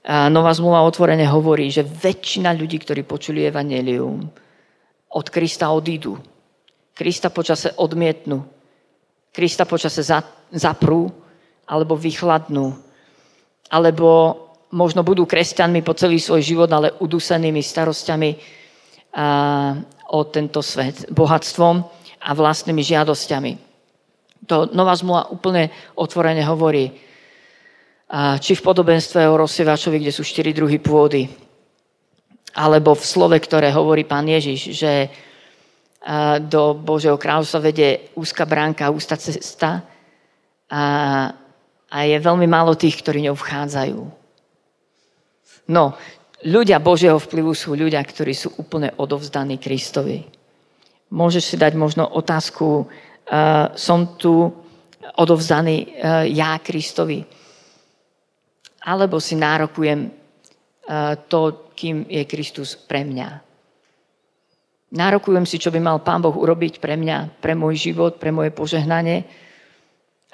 Nová 0.06 0.54
zmluva 0.54 0.86
otvorene 0.86 1.26
hovorí, 1.26 1.66
že 1.66 1.82
väčšina 1.82 2.54
ľudí, 2.54 2.78
ktorí 2.78 3.02
počuli 3.02 3.42
evanelium, 3.50 4.22
od 5.10 5.26
Krista 5.34 5.75
odídu. 5.75 6.14
Krista 6.94 7.34
počase 7.34 7.75
odmietnú. 7.75 8.38
Krista 9.34 9.66
počase 9.66 10.06
zaprú 10.54 11.10
alebo 11.66 11.98
vychladnú, 11.98 12.70
alebo 13.66 14.08
možno 14.75 15.06
budú 15.06 15.26
kresťanmi 15.26 15.85
po 15.85 15.94
celý 15.94 16.18
svoj 16.18 16.42
život, 16.42 16.70
ale 16.73 16.94
udusenými 16.99 17.62
starosťami 17.62 18.30
a, 18.32 18.38
o 20.11 20.20
tento 20.26 20.62
svet, 20.62 21.11
bohatstvom 21.11 21.76
a 22.23 22.30
vlastnými 22.35 22.82
žiadosťami. 22.82 23.52
To 24.46 24.70
Nová 24.70 24.94
zmluva 24.94 25.26
úplne 25.35 25.75
otvorene 25.99 26.46
hovorí, 26.46 26.94
či 28.38 28.52
v 28.54 28.62
podobenstve 28.62 29.26
o 29.26 29.35
rozsievačovi, 29.35 29.99
kde 29.99 30.14
sú 30.14 30.23
štyri 30.23 30.54
druhy 30.54 30.78
pôdy, 30.78 31.26
alebo 32.54 32.94
v 32.94 33.02
slove, 33.02 33.35
ktoré 33.42 33.75
hovorí 33.75 34.06
pán 34.06 34.30
Ježiš, 34.30 34.70
že 34.70 34.92
do 36.46 36.78
Božieho 36.78 37.18
kráľovstva 37.18 37.66
vedie 37.66 38.14
úzka 38.14 38.46
bránka, 38.46 38.94
ústa 38.94 39.18
cesta 39.18 39.82
a 40.70 40.82
a 41.87 42.02
je 42.02 42.18
veľmi 42.18 42.50
málo 42.50 42.75
tých, 42.75 42.99
ktorí 42.99 43.23
ňou 43.30 43.38
vchádzajú. 43.38 43.99
No, 45.66 45.99
ľudia 46.46 46.78
Božieho 46.78 47.18
vplyvu 47.18 47.50
sú 47.50 47.75
ľudia, 47.75 47.99
ktorí 47.99 48.30
sú 48.30 48.54
úplne 48.54 48.94
odovzdaní 48.94 49.58
Kristovi. 49.58 50.23
Môžeš 51.11 51.42
si 51.42 51.56
dať 51.58 51.75
možno 51.75 52.06
otázku, 52.06 52.87
uh, 52.87 53.75
som 53.75 54.14
tu 54.18 54.50
odovzdaný 55.18 55.76
uh, 55.99 56.23
ja 56.26 56.58
Kristovi? 56.62 57.26
Alebo 58.87 59.18
si 59.18 59.35
nárokujem 59.35 60.06
uh, 60.06 61.18
to, 61.26 61.70
kým 61.75 62.06
je 62.06 62.23
Kristus 62.30 62.78
pre 62.78 63.02
mňa? 63.02 63.28
Nárokujem 64.94 65.50
si, 65.50 65.58
čo 65.58 65.75
by 65.75 65.82
mal 65.82 65.99
Pán 65.99 66.23
Boh 66.23 66.35
urobiť 66.35 66.78
pre 66.78 66.94
mňa, 66.94 67.42
pre 67.42 67.58
môj 67.58 67.90
život, 67.90 68.23
pre 68.23 68.30
moje 68.30 68.54
požehnanie, 68.54 69.26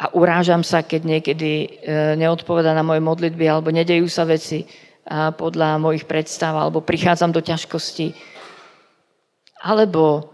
a 0.03 0.09
urážam 0.19 0.67
sa, 0.67 0.83
keď 0.83 1.05
niekedy 1.05 1.79
neodpoveda 2.19 2.75
na 2.75 2.83
moje 2.83 2.99
modlitby 3.05 3.45
alebo 3.47 3.71
nedejú 3.71 4.09
sa 4.11 4.27
veci 4.27 4.67
podľa 5.11 5.83
mojich 5.83 6.07
predstav 6.07 6.55
alebo 6.55 6.85
prichádzam 6.85 7.35
do 7.35 7.43
ťažkosti. 7.43 8.15
Alebo 9.63 10.31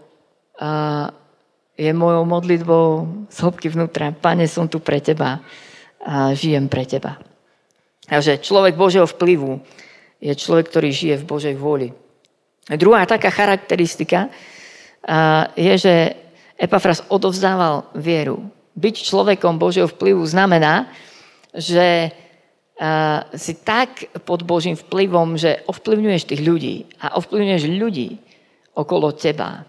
je 1.79 1.91
mojou 1.95 2.23
modlitbou 2.27 2.87
z 3.31 3.37
hĺbky 3.39 3.67
vnútra, 3.71 4.11
Pane, 4.11 4.45
som 4.45 4.67
tu 4.67 4.83
pre 4.83 4.99
Teba 4.99 5.39
a 6.03 6.35
žijem 6.35 6.67
pre 6.67 6.83
Teba. 6.83 7.17
Takže 8.09 8.41
človek 8.41 8.75
Božieho 8.75 9.05
vplyvu 9.05 9.61
je 10.19 10.33
človek, 10.35 10.67
ktorý 10.67 10.89
žije 10.91 11.15
v 11.21 11.29
Božej 11.29 11.55
vôli. 11.55 11.93
Druhá 12.69 13.05
taká 13.05 13.31
charakteristika 13.31 14.29
je, 15.55 15.73
že 15.79 15.93
Epafras 16.59 17.05
odovzdával 17.07 17.87
vieru 17.95 18.51
byť 18.79 18.95
človekom 19.11 19.59
Božieho 19.59 19.91
vplyvu 19.91 20.23
znamená, 20.23 20.87
že 21.51 22.15
si 23.35 23.53
tak 23.59 24.07
pod 24.23 24.47
Božím 24.47 24.79
vplyvom, 24.79 25.35
že 25.35 25.59
ovplyvňuješ 25.67 26.23
tých 26.31 26.41
ľudí 26.41 26.75
a 27.03 27.19
ovplyvňuješ 27.19 27.63
ľudí 27.75 28.09
okolo 28.71 29.11
teba. 29.11 29.67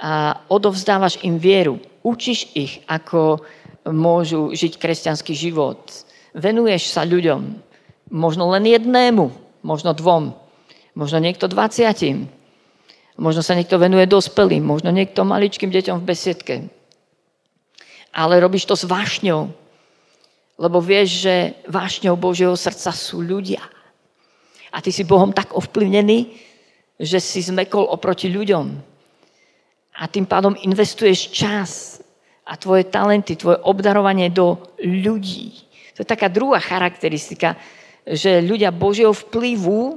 A 0.00 0.40
odovzdávaš 0.48 1.20
im 1.24 1.36
vieru. 1.36 1.76
Učíš 2.00 2.52
ich, 2.56 2.80
ako 2.88 3.44
môžu 3.88 4.52
žiť 4.56 4.80
kresťanský 4.80 5.36
život. 5.36 5.80
Venuješ 6.32 6.92
sa 6.92 7.04
ľuďom. 7.04 7.60
Možno 8.12 8.48
len 8.52 8.64
jednému, 8.64 9.32
možno 9.60 9.92
dvom, 9.92 10.32
možno 10.96 11.18
niekto 11.20 11.48
dvaciatim. 11.48 12.28
Možno 13.16 13.40
sa 13.40 13.56
niekto 13.56 13.80
venuje 13.80 14.04
dospelým, 14.04 14.64
možno 14.64 14.92
niekto 14.92 15.24
maličkým 15.24 15.72
deťom 15.72 16.04
v 16.04 16.08
besiedke 16.08 16.54
ale 18.16 18.40
robíš 18.40 18.64
to 18.64 18.72
s 18.72 18.88
vášňou. 18.88 19.52
Lebo 20.56 20.80
vieš, 20.80 21.28
že 21.28 21.34
vášňou 21.68 22.16
Božieho 22.16 22.56
srdca 22.56 22.92
sú 22.92 23.20
ľudia. 23.20 23.60
A 24.72 24.80
ty 24.80 24.88
si 24.88 25.04
Bohom 25.04 25.32
tak 25.32 25.52
ovplyvnený, 25.52 26.32
že 26.96 27.20
si 27.20 27.44
zmekol 27.44 27.84
oproti 27.84 28.32
ľuďom. 28.32 28.66
A 29.96 30.02
tým 30.08 30.24
pádom 30.28 30.56
investuješ 30.56 31.32
čas 31.32 32.00
a 32.44 32.56
tvoje 32.56 32.88
talenty, 32.88 33.36
tvoje 33.36 33.60
obdarovanie 33.64 34.32
do 34.32 34.60
ľudí. 34.80 35.66
To 35.96 36.04
je 36.04 36.08
taká 36.08 36.28
druhá 36.28 36.60
charakteristika, 36.60 37.56
že 38.04 38.44
ľudia 38.44 38.72
Božieho 38.72 39.12
vplyvu 39.12 39.96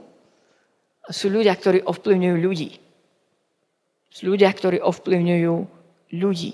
sú 1.12 1.28
ľudia, 1.28 1.56
ktorí 1.56 1.84
ovplyvňujú 1.84 2.36
ľudí. 2.40 2.70
Sú 4.10 4.32
ľudia, 4.32 4.50
ktorí 4.50 4.80
ovplyvňujú 4.82 5.56
ľudí. 6.16 6.52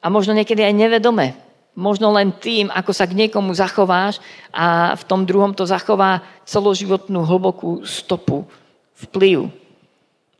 A 0.00 0.06
možno 0.08 0.32
niekedy 0.32 0.64
aj 0.64 0.74
nevedome. 0.74 1.36
Možno 1.80 2.12
len 2.12 2.28
tým, 2.28 2.68
ako 2.68 2.92
sa 2.92 3.08
k 3.08 3.16
niekomu 3.16 3.56
zachováš 3.56 4.20
a 4.52 4.92
v 4.92 5.02
tom 5.08 5.24
druhom 5.24 5.56
to 5.56 5.64
zachová 5.64 6.20
celoživotnú 6.44 7.24
hlbokú 7.24 7.88
stopu, 7.88 8.44
vplyv. 9.08 9.48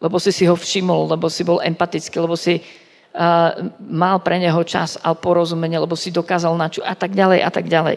Lebo 0.04 0.20
si 0.20 0.37
si 0.37 0.44
ho 0.44 0.52
všimol, 0.52 1.16
lebo 1.16 1.32
si 1.32 1.40
bol 1.40 1.64
empatický, 1.64 2.20
lebo 2.20 2.37
si 2.37 2.61
uh, 2.61 3.73
mal 3.80 4.20
pre 4.20 4.37
neho 4.37 4.61
čas 4.68 5.00
a 5.00 5.16
porozumenie, 5.16 5.80
lebo 5.80 5.97
si 5.97 6.12
dokázal 6.12 6.52
naču 6.61 6.85
a 6.85 6.92
tak 6.92 7.16
ďalej 7.16 7.40
a 7.40 7.49
tak 7.49 7.73
ďalej. 7.73 7.97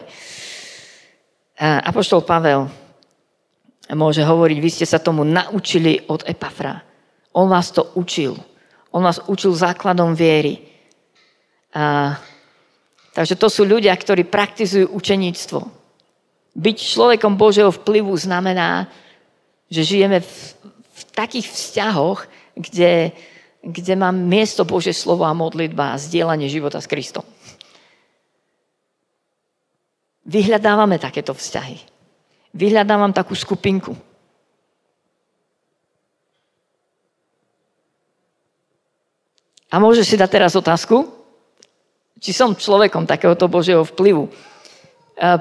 Uh, 1.60 1.84
Apoštol 1.84 2.24
Pavel 2.24 2.64
môže 3.92 4.24
hovoriť, 4.24 4.56
vy 4.56 4.70
ste 4.72 4.88
sa 4.88 4.96
tomu 4.96 5.20
naučili 5.20 6.00
od 6.08 6.24
Epafra. 6.24 6.80
On 7.36 7.44
vás 7.44 7.68
to 7.68 7.92
učil. 7.92 8.40
On 8.88 9.04
vás 9.04 9.20
učil 9.28 9.52
základom 9.52 10.16
viery. 10.16 10.64
A, 11.76 12.16
takže 13.14 13.38
to 13.38 13.48
sú 13.48 13.62
ľudia, 13.64 13.94
ktorí 13.94 14.26
praktizujú 14.26 14.90
učeníctvo. 14.90 15.60
Byť 16.54 16.76
človekom 16.78 17.34
Božieho 17.38 17.70
vplyvu 17.70 18.14
znamená, 18.14 18.90
že 19.70 19.82
žijeme 19.82 20.22
v, 20.22 20.34
v 20.70 21.02
takých 21.14 21.50
vzťahoch, 21.50 22.26
kde, 22.54 23.10
kde 23.62 23.94
má 23.98 24.14
miesto 24.14 24.62
Božie 24.62 24.94
slovo 24.94 25.26
a 25.26 25.34
modlitba 25.34 25.94
a 25.94 26.02
zdieľanie 26.02 26.46
života 26.46 26.78
s 26.78 26.90
Kristom. 26.90 27.26
Vyhľadávame 30.24 30.96
takéto 30.96 31.34
vzťahy. 31.34 31.76
Vyhľadávam 32.54 33.10
takú 33.10 33.34
skupinku. 33.34 33.98
A 39.74 39.82
môžeš 39.82 40.14
si 40.14 40.16
dať 40.16 40.30
teraz 40.30 40.54
otázku? 40.54 41.23
Či 42.24 42.32
som 42.32 42.56
človekom 42.56 43.04
takéhoto 43.04 43.52
Božieho 43.52 43.84
vplyvu. 43.84 44.24
E, 44.24 44.30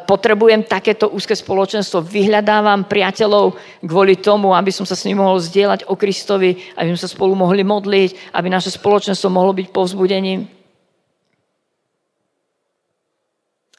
potrebujem 0.04 0.68
takéto 0.68 1.08
úzke 1.08 1.32
spoločenstvo, 1.32 2.04
vyhľadávam 2.04 2.84
priateľov 2.84 3.56
kvôli 3.80 4.20
tomu, 4.20 4.52
aby 4.52 4.68
som 4.68 4.84
sa 4.84 5.00
s 5.00 5.08
ním 5.08 5.24
mohol 5.24 5.40
zdieľať 5.40 5.88
o 5.88 5.96
Kristovi, 5.96 6.60
aby 6.76 6.92
sme 6.92 7.00
sa 7.00 7.08
spolu 7.08 7.40
mohli 7.40 7.64
modliť, 7.64 8.36
aby 8.36 8.48
naše 8.52 8.68
spoločenstvo 8.76 9.32
mohlo 9.32 9.56
byť 9.56 9.68
povzbudením. 9.72 10.44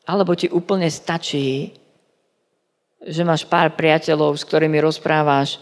Alebo 0.09 0.33
ti 0.33 0.49
úplne 0.49 0.89
stačí, 0.89 1.77
že 3.05 3.21
máš 3.21 3.45
pár 3.45 3.77
priateľov, 3.77 4.41
s 4.41 4.49
ktorými 4.49 4.81
rozprávaš 4.81 5.61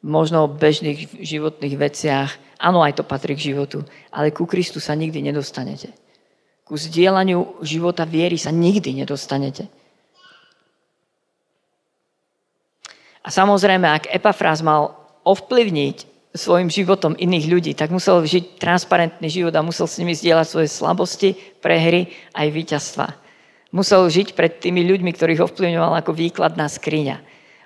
možno 0.00 0.48
o 0.48 0.52
bežných 0.52 1.20
životných 1.20 1.76
veciach. 1.76 2.30
Áno, 2.64 2.80
aj 2.80 2.96
to 2.96 3.04
patrí 3.04 3.36
k 3.36 3.52
životu, 3.52 3.84
ale 4.08 4.32
ku 4.32 4.48
Kristu 4.48 4.80
sa 4.80 4.96
nikdy 4.96 5.20
nedostanete. 5.20 6.07
Ku 6.68 6.76
zdieľaniu 6.76 7.64
života 7.64 8.04
viery 8.04 8.36
sa 8.36 8.52
nikdy 8.52 8.92
nedostanete. 8.92 9.64
A 13.24 13.32
samozrejme, 13.32 13.88
ak 13.88 14.12
Epafrás 14.12 14.60
mal 14.60 14.92
ovplyvniť 15.24 16.04
svojim 16.36 16.68
životom 16.68 17.16
iných 17.16 17.46
ľudí, 17.48 17.72
tak 17.72 17.88
musel 17.88 18.20
žiť 18.20 18.60
transparentný 18.60 19.32
život 19.32 19.56
a 19.56 19.64
musel 19.64 19.88
s 19.88 19.96
nimi 19.96 20.12
zdieľať 20.12 20.46
svoje 20.46 20.68
slabosti, 20.68 21.32
prehry 21.64 22.12
aj 22.36 22.46
víťazstva. 22.52 23.06
Musel 23.72 24.08
žiť 24.08 24.32
pred 24.32 24.60
tými 24.60 24.84
ľuďmi, 24.84 25.12
ktorých 25.12 25.44
ovplyvňoval 25.44 26.00
ako 26.00 26.12
výkladná 26.12 26.68
skriňa. 26.68 27.20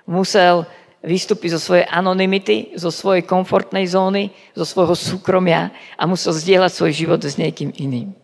Musel 0.07 0.67
vystúpiť 1.03 1.55
zo 1.55 1.59
svojej 1.59 1.85
anonymity, 1.91 2.75
zo 2.79 2.91
svojej 2.91 3.27
komfortnej 3.27 3.83
zóny, 3.87 4.31
zo 4.55 4.63
svojho 4.63 4.95
súkromia 4.95 5.75
a 5.99 6.07
musel 6.07 6.31
zdieľať 6.31 6.71
svoj 6.71 6.91
život 6.95 7.19
s 7.23 7.35
niekým 7.35 7.75
iným. 7.75 8.22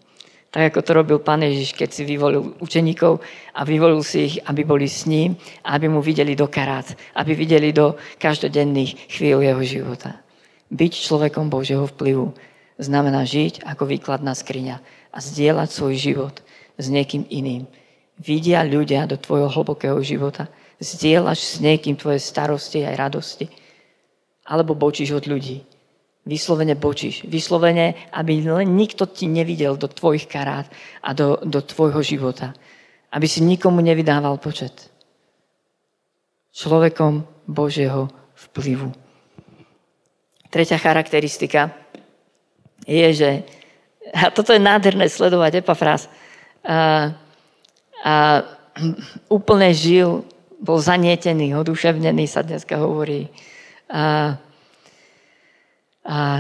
Tak 0.50 0.74
ako 0.74 0.79
to 0.82 0.91
robil 0.98 1.18
Pán 1.22 1.46
Ježiš, 1.46 1.77
keď 1.77 1.89
si 1.94 2.01
vyvolil 2.10 2.58
učeníkov 2.58 3.22
a 3.53 3.62
vyvolil 3.62 4.01
si 4.01 4.18
ich, 4.25 4.36
aby 4.50 4.65
boli 4.65 4.89
s 4.89 5.06
ním 5.06 5.38
a 5.62 5.77
aby 5.77 5.86
mu 5.86 6.01
videli 6.01 6.34
do 6.34 6.50
karát, 6.50 6.89
aby 7.13 7.38
videli 7.38 7.70
do 7.70 7.94
každodenných 8.18 9.13
chvíľ 9.13 9.46
jeho 9.46 9.62
života. 9.62 10.18
Byť 10.74 11.06
človekom 11.06 11.53
Božieho 11.53 11.86
vplyvu 11.86 12.34
znamená 12.82 13.29
žiť 13.29 13.62
ako 13.62 13.94
výkladná 13.94 14.34
skriňa 14.34 14.82
a 15.13 15.18
zdieľať 15.22 15.70
svoj 15.70 15.94
život 15.94 16.36
s 16.82 16.86
niekým 16.89 17.29
iným. 17.29 17.70
Vidia 18.18 18.65
ľudia 18.65 19.06
do 19.06 19.22
tvojho 19.22 19.53
hlbokého 19.53 20.01
života. 20.01 20.50
Zdieľaš 20.82 21.39
s 21.46 21.53
niekým 21.62 21.94
tvoje 21.94 22.18
starosti 22.18 22.82
aj 22.89 22.96
radosti. 22.98 23.46
Alebo 24.50 24.74
bočíš 24.74 25.13
od 25.13 25.29
ľudí 25.29 25.62
Vyslovene 26.29 26.77
bočíš. 26.77 27.25
Vyslovene, 27.25 27.98
aby 28.13 28.45
len 28.45 28.77
nikto 28.77 29.09
ti 29.09 29.25
nevidel 29.25 29.74
do 29.81 29.89
tvojich 29.89 30.29
karát 30.29 30.69
a 31.01 31.17
do, 31.17 31.41
do 31.41 31.65
tvojho 31.65 32.05
života. 32.05 32.53
Aby 33.09 33.25
si 33.25 33.41
nikomu 33.41 33.81
nevydával 33.81 34.38
počet. 34.38 34.93
Človekom 36.53 37.25
Božieho 37.50 38.13
vplyvu. 38.38 38.93
Tretia 40.53 40.77
charakteristika 40.77 41.74
je, 42.86 43.09
že 43.09 43.29
a 44.13 44.29
toto 44.33 44.53
je 44.53 44.62
nádherné 44.62 45.09
sledovať 45.09 45.62
Epafras. 45.62 46.09
A, 46.65 47.13
a 48.01 48.13
úplne 49.29 49.69
žil, 49.74 50.25
bol 50.59 50.81
zanietený, 50.81 51.55
oduševnený, 51.55 52.25
sa 52.25 52.41
dneska 52.41 52.77
hovorí. 52.81 53.29
A, 53.89 54.36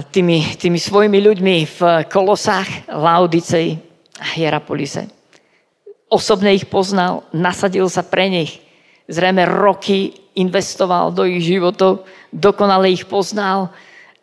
tými, 0.09 0.37
tými 0.55 0.79
svojimi 0.79 1.19
ľuďmi 1.19 1.55
v 1.67 1.79
Kolosách, 2.07 2.89
Laudicei 2.89 3.77
a 4.17 4.25
Hierapolise. 4.35 5.11
Osobne 6.09 6.57
ich 6.57 6.65
poznal, 6.65 7.27
nasadil 7.35 7.85
sa 7.91 8.01
pre 8.01 8.31
nich. 8.31 8.57
Zrejme 9.05 9.45
roky 9.45 10.13
investoval 10.37 11.13
do 11.13 11.25
ich 11.25 11.45
životov, 11.45 12.05
dokonale 12.33 12.93
ich 12.93 13.05
poznal 13.05 13.73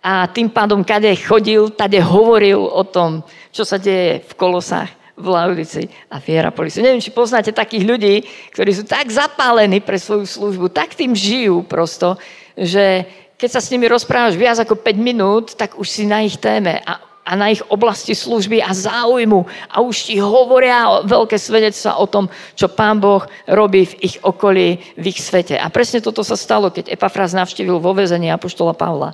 a 0.02 0.30
tým 0.30 0.46
pádom, 0.50 0.86
kade 0.86 1.10
chodil, 1.18 1.74
tade 1.74 1.98
hovoril 1.98 2.62
o 2.62 2.86
tom, 2.86 3.26
čo 3.50 3.66
sa 3.66 3.74
deje 3.74 4.22
v 4.22 4.32
Kolosách, 4.38 4.90
v 5.18 5.26
Laudicei 5.26 5.86
a 6.06 6.22
v 6.22 6.30
Hierapolise. 6.30 6.78
Neviem, 6.78 7.02
či 7.02 7.10
poznáte 7.10 7.50
takých 7.50 7.84
ľudí, 7.88 8.14
ktorí 8.54 8.70
sú 8.70 8.84
tak 8.86 9.10
zapálení 9.10 9.82
pre 9.82 9.98
svoju 9.98 10.28
službu, 10.28 10.70
tak 10.70 10.94
tým 10.94 11.16
žijú 11.16 11.66
prosto, 11.66 12.14
že 12.54 13.08
keď 13.36 13.48
sa 13.52 13.60
s 13.60 13.68
nimi 13.68 13.84
rozprávaš 13.84 14.34
viac 14.36 14.56
ako 14.60 14.80
5 14.80 14.96
minút, 14.96 15.54
tak 15.54 15.76
už 15.76 15.88
si 15.88 16.02
na 16.08 16.24
ich 16.24 16.40
téme 16.40 16.80
a, 16.80 17.00
a 17.20 17.32
na 17.36 17.52
ich 17.52 17.60
oblasti 17.68 18.16
služby 18.16 18.64
a 18.64 18.72
záujmu 18.72 19.44
a 19.68 19.84
už 19.84 20.08
ti 20.08 20.16
hovoria 20.16 21.04
veľké 21.04 21.36
svedectva 21.36 22.00
o 22.00 22.08
tom, 22.08 22.32
čo 22.56 22.72
Pán 22.72 22.96
Boh 22.96 23.24
robí 23.44 23.84
v 23.84 23.94
ich 24.08 24.16
okolí, 24.24 24.80
v 24.96 25.04
ich 25.04 25.20
svete. 25.20 25.60
A 25.60 25.68
presne 25.68 26.00
toto 26.00 26.24
sa 26.24 26.34
stalo, 26.34 26.72
keď 26.72 26.88
Epafras 26.92 27.36
navštívil 27.36 27.76
vo 27.76 27.92
vezení 27.92 28.32
Apoštola 28.32 28.72
Pavla 28.72 29.12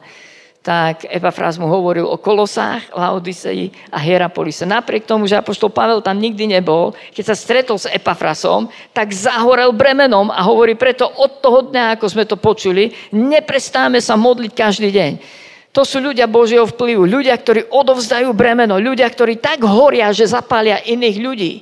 tak 0.63 1.11
Epafrás 1.11 1.59
mu 1.59 1.67
hovoril 1.67 2.07
o 2.07 2.15
Kolosách, 2.15 2.95
Laodicei 2.95 3.75
a 3.91 3.99
Hierapolise. 3.99 4.63
Napriek 4.63 5.11
tomu, 5.11 5.27
že 5.27 5.35
Apoštol 5.35 5.75
Pavel 5.75 5.99
tam 6.07 6.23
nikdy 6.23 6.47
nebol, 6.47 6.95
keď 7.11 7.35
sa 7.35 7.37
stretol 7.37 7.83
s 7.83 7.91
Epafrasom, 7.91 8.71
tak 8.95 9.11
zahorel 9.11 9.75
bremenom 9.75 10.31
a 10.31 10.39
hovorí 10.47 10.79
preto 10.79 11.11
od 11.19 11.43
toho 11.43 11.67
dňa, 11.67 11.99
ako 11.99 12.07
sme 12.07 12.25
to 12.31 12.39
počuli, 12.39 12.95
neprestáme 13.11 13.99
sa 13.99 14.15
modliť 14.15 14.53
každý 14.55 14.95
deň. 14.95 15.13
To 15.75 15.83
sú 15.83 15.99
ľudia 15.99 16.31
Božieho 16.31 16.63
vplyvu, 16.63 17.11
ľudia, 17.11 17.35
ktorí 17.35 17.67
odovzdajú 17.67 18.31
bremeno, 18.31 18.79
ľudia, 18.79 19.11
ktorí 19.11 19.43
tak 19.43 19.67
horia, 19.67 20.15
že 20.15 20.31
zapália 20.31 20.79
iných 20.79 21.17
ľudí. 21.19 21.53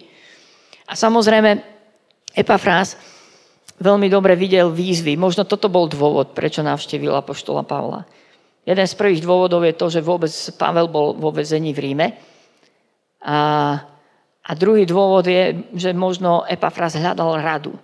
A 0.84 0.92
samozrejme, 0.92 1.62
Epafrás 2.36 3.00
veľmi 3.80 4.12
dobre 4.12 4.36
videl 4.36 4.68
výzvy. 4.68 5.16
Možno 5.16 5.48
toto 5.48 5.72
bol 5.72 5.88
dôvod, 5.88 6.36
prečo 6.36 6.60
navštívil 6.60 7.16
Apoštola 7.16 7.64
Pavla. 7.64 8.04
Jeden 8.70 8.86
z 8.86 8.94
prvých 8.94 9.26
dôvodov 9.26 9.66
je 9.66 9.74
to, 9.74 9.90
že 9.90 9.98
vôbec 9.98 10.30
Pavel 10.54 10.86
bol 10.86 11.18
vo 11.18 11.34
vezení 11.34 11.74
v 11.74 11.90
Ríme. 11.90 12.06
A, 13.26 13.38
a 14.46 14.50
druhý 14.54 14.86
dôvod 14.86 15.26
je, 15.26 15.58
že 15.74 15.90
možno 15.90 16.46
Epafras 16.46 16.94
hľadal 16.94 17.42
radu. 17.42 17.74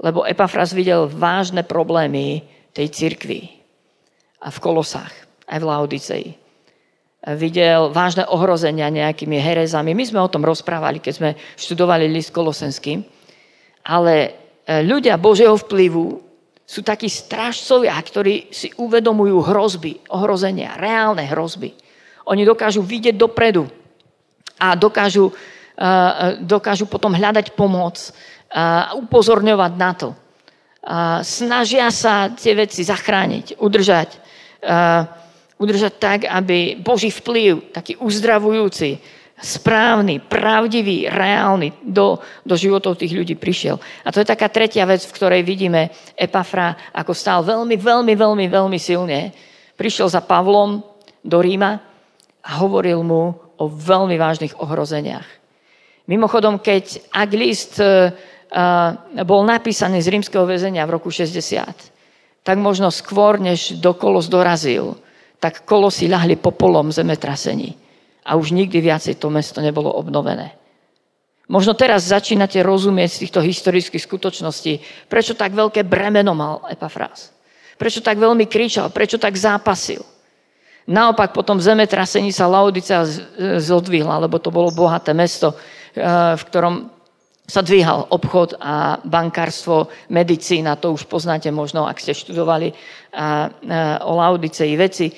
Lebo 0.00 0.24
Epafras 0.24 0.72
videl 0.72 1.12
vážne 1.12 1.60
problémy 1.60 2.40
tej 2.72 2.88
cirkvi. 2.88 3.52
A 4.40 4.48
v 4.48 4.58
Kolosách, 4.64 5.12
aj 5.44 5.60
v 5.60 5.68
Laodicei. 5.68 6.26
Videl 7.36 7.92
vážne 7.92 8.24
ohrozenia 8.24 8.88
nejakými 8.88 9.36
herezami. 9.36 9.92
My 9.92 10.08
sme 10.08 10.24
o 10.24 10.32
tom 10.32 10.40
rozprávali, 10.40 11.04
keď 11.04 11.12
sme 11.12 11.30
študovali 11.60 12.08
list 12.08 12.32
kolosenským. 12.32 13.04
Ale 13.84 14.12
e, 14.24 14.30
ľudia 14.88 15.20
Božieho 15.20 15.56
vplyvu 15.60 16.23
sú 16.64 16.80
takí 16.80 17.12
strážcovia, 17.12 17.92
ktorí 18.00 18.48
si 18.48 18.72
uvedomujú 18.80 19.36
hrozby, 19.44 20.00
ohrozenia, 20.08 20.80
reálne 20.80 21.28
hrozby. 21.28 21.76
Oni 22.24 22.42
dokážu 22.44 22.80
vidieť 22.80 23.20
dopredu 23.20 23.68
a 24.56 24.72
dokážu, 24.72 25.28
uh, 25.28 26.40
dokážu 26.40 26.88
potom 26.88 27.12
hľadať 27.12 27.52
pomoc 27.52 28.00
a 28.48 28.96
uh, 28.96 29.02
upozorňovať 29.04 29.72
na 29.76 29.92
to. 29.92 30.08
Snažia 31.24 31.88
sa 31.88 32.28
tie 32.28 32.52
veci 32.52 32.84
zachrániť, 32.84 33.56
udržať, 33.56 34.20
udržať 35.56 35.92
tak, 35.96 36.28
aby 36.28 36.76
Boží 36.76 37.08
vplyv, 37.08 37.72
taký 37.72 37.96
uzdravujúci, 37.96 39.00
správny, 39.34 40.22
pravdivý, 40.22 41.10
reálny 41.10 41.82
do, 41.82 42.22
do 42.46 42.54
životov 42.54 42.94
tých 42.94 43.12
ľudí 43.12 43.34
prišiel. 43.34 43.82
A 44.06 44.08
to 44.14 44.22
je 44.22 44.30
taká 44.30 44.46
tretia 44.46 44.86
vec, 44.86 45.02
v 45.02 45.14
ktorej 45.14 45.42
vidíme 45.42 45.90
Epafra, 46.14 46.94
ako 46.94 47.12
stál 47.12 47.42
veľmi, 47.42 47.74
veľmi, 47.74 48.14
veľmi, 48.14 48.46
veľmi 48.46 48.78
silne. 48.78 49.34
Prišiel 49.74 50.06
za 50.06 50.22
Pavlom 50.22 50.86
do 51.26 51.38
Ríma 51.42 51.82
a 52.46 52.50
hovoril 52.62 53.02
mu 53.02 53.34
o 53.58 53.64
veľmi 53.66 54.14
vážnych 54.14 54.54
ohrozeniach. 54.62 55.26
Mimochodom, 56.06 56.60
keď 56.60 57.00
ak 57.10 57.30
list 57.34 57.80
uh, 57.80 58.12
bol 59.24 59.42
napísaný 59.42 59.98
z 60.04 60.14
rímskeho 60.14 60.46
väzenia 60.46 60.86
v 60.86 60.94
roku 61.00 61.10
60, 61.10 62.44
tak 62.44 62.56
možno 62.60 62.92
skôr, 62.92 63.40
než 63.40 63.80
do 63.80 63.96
Kolos 63.96 64.28
dorazil, 64.28 64.94
tak 65.40 65.64
Kolosy 65.64 66.06
ľahli 66.06 66.38
popolom 66.38 66.92
zemetrasení 66.92 67.83
a 68.24 68.40
už 68.40 68.56
nikdy 68.56 68.80
viacej 68.80 69.20
to 69.20 69.28
mesto 69.28 69.60
nebolo 69.60 69.92
obnovené. 69.92 70.56
Možno 71.44 71.76
teraz 71.76 72.08
začínate 72.08 72.64
rozumieť 72.64 73.10
z 73.12 73.20
týchto 73.28 73.40
historických 73.44 74.00
skutočností, 74.00 74.72
prečo 75.12 75.36
tak 75.36 75.52
veľké 75.52 75.84
bremeno 75.84 76.32
mal 76.32 76.64
Epafrás. 76.72 77.36
Prečo 77.76 78.00
tak 78.00 78.16
veľmi 78.16 78.48
kričal, 78.48 78.88
prečo 78.88 79.20
tak 79.20 79.36
zápasil. 79.36 80.00
Naopak 80.88 81.36
potom 81.36 81.60
v 81.60 81.66
zemetrasení 81.68 82.32
sa 82.32 82.48
Laodicea 82.48 83.04
zodvihla, 83.60 84.24
lebo 84.24 84.40
to 84.40 84.48
bolo 84.48 84.72
bohaté 84.72 85.12
mesto, 85.12 85.52
eh, 85.96 86.36
v 86.36 86.42
ktorom 86.48 86.92
sa 87.44 87.60
dvíhal 87.60 88.08
obchod 88.08 88.56
a 88.56 89.04
bankárstvo, 89.04 89.92
medicína, 90.08 90.80
to 90.80 90.96
už 90.96 91.04
poznáte 91.04 91.52
možno, 91.52 91.84
ak 91.84 92.00
ste 92.00 92.16
študovali 92.16 92.72
eh, 92.72 92.76
eh, 92.76 93.48
o 94.00 94.16
Laodicei 94.16 94.72
veci 94.80 95.12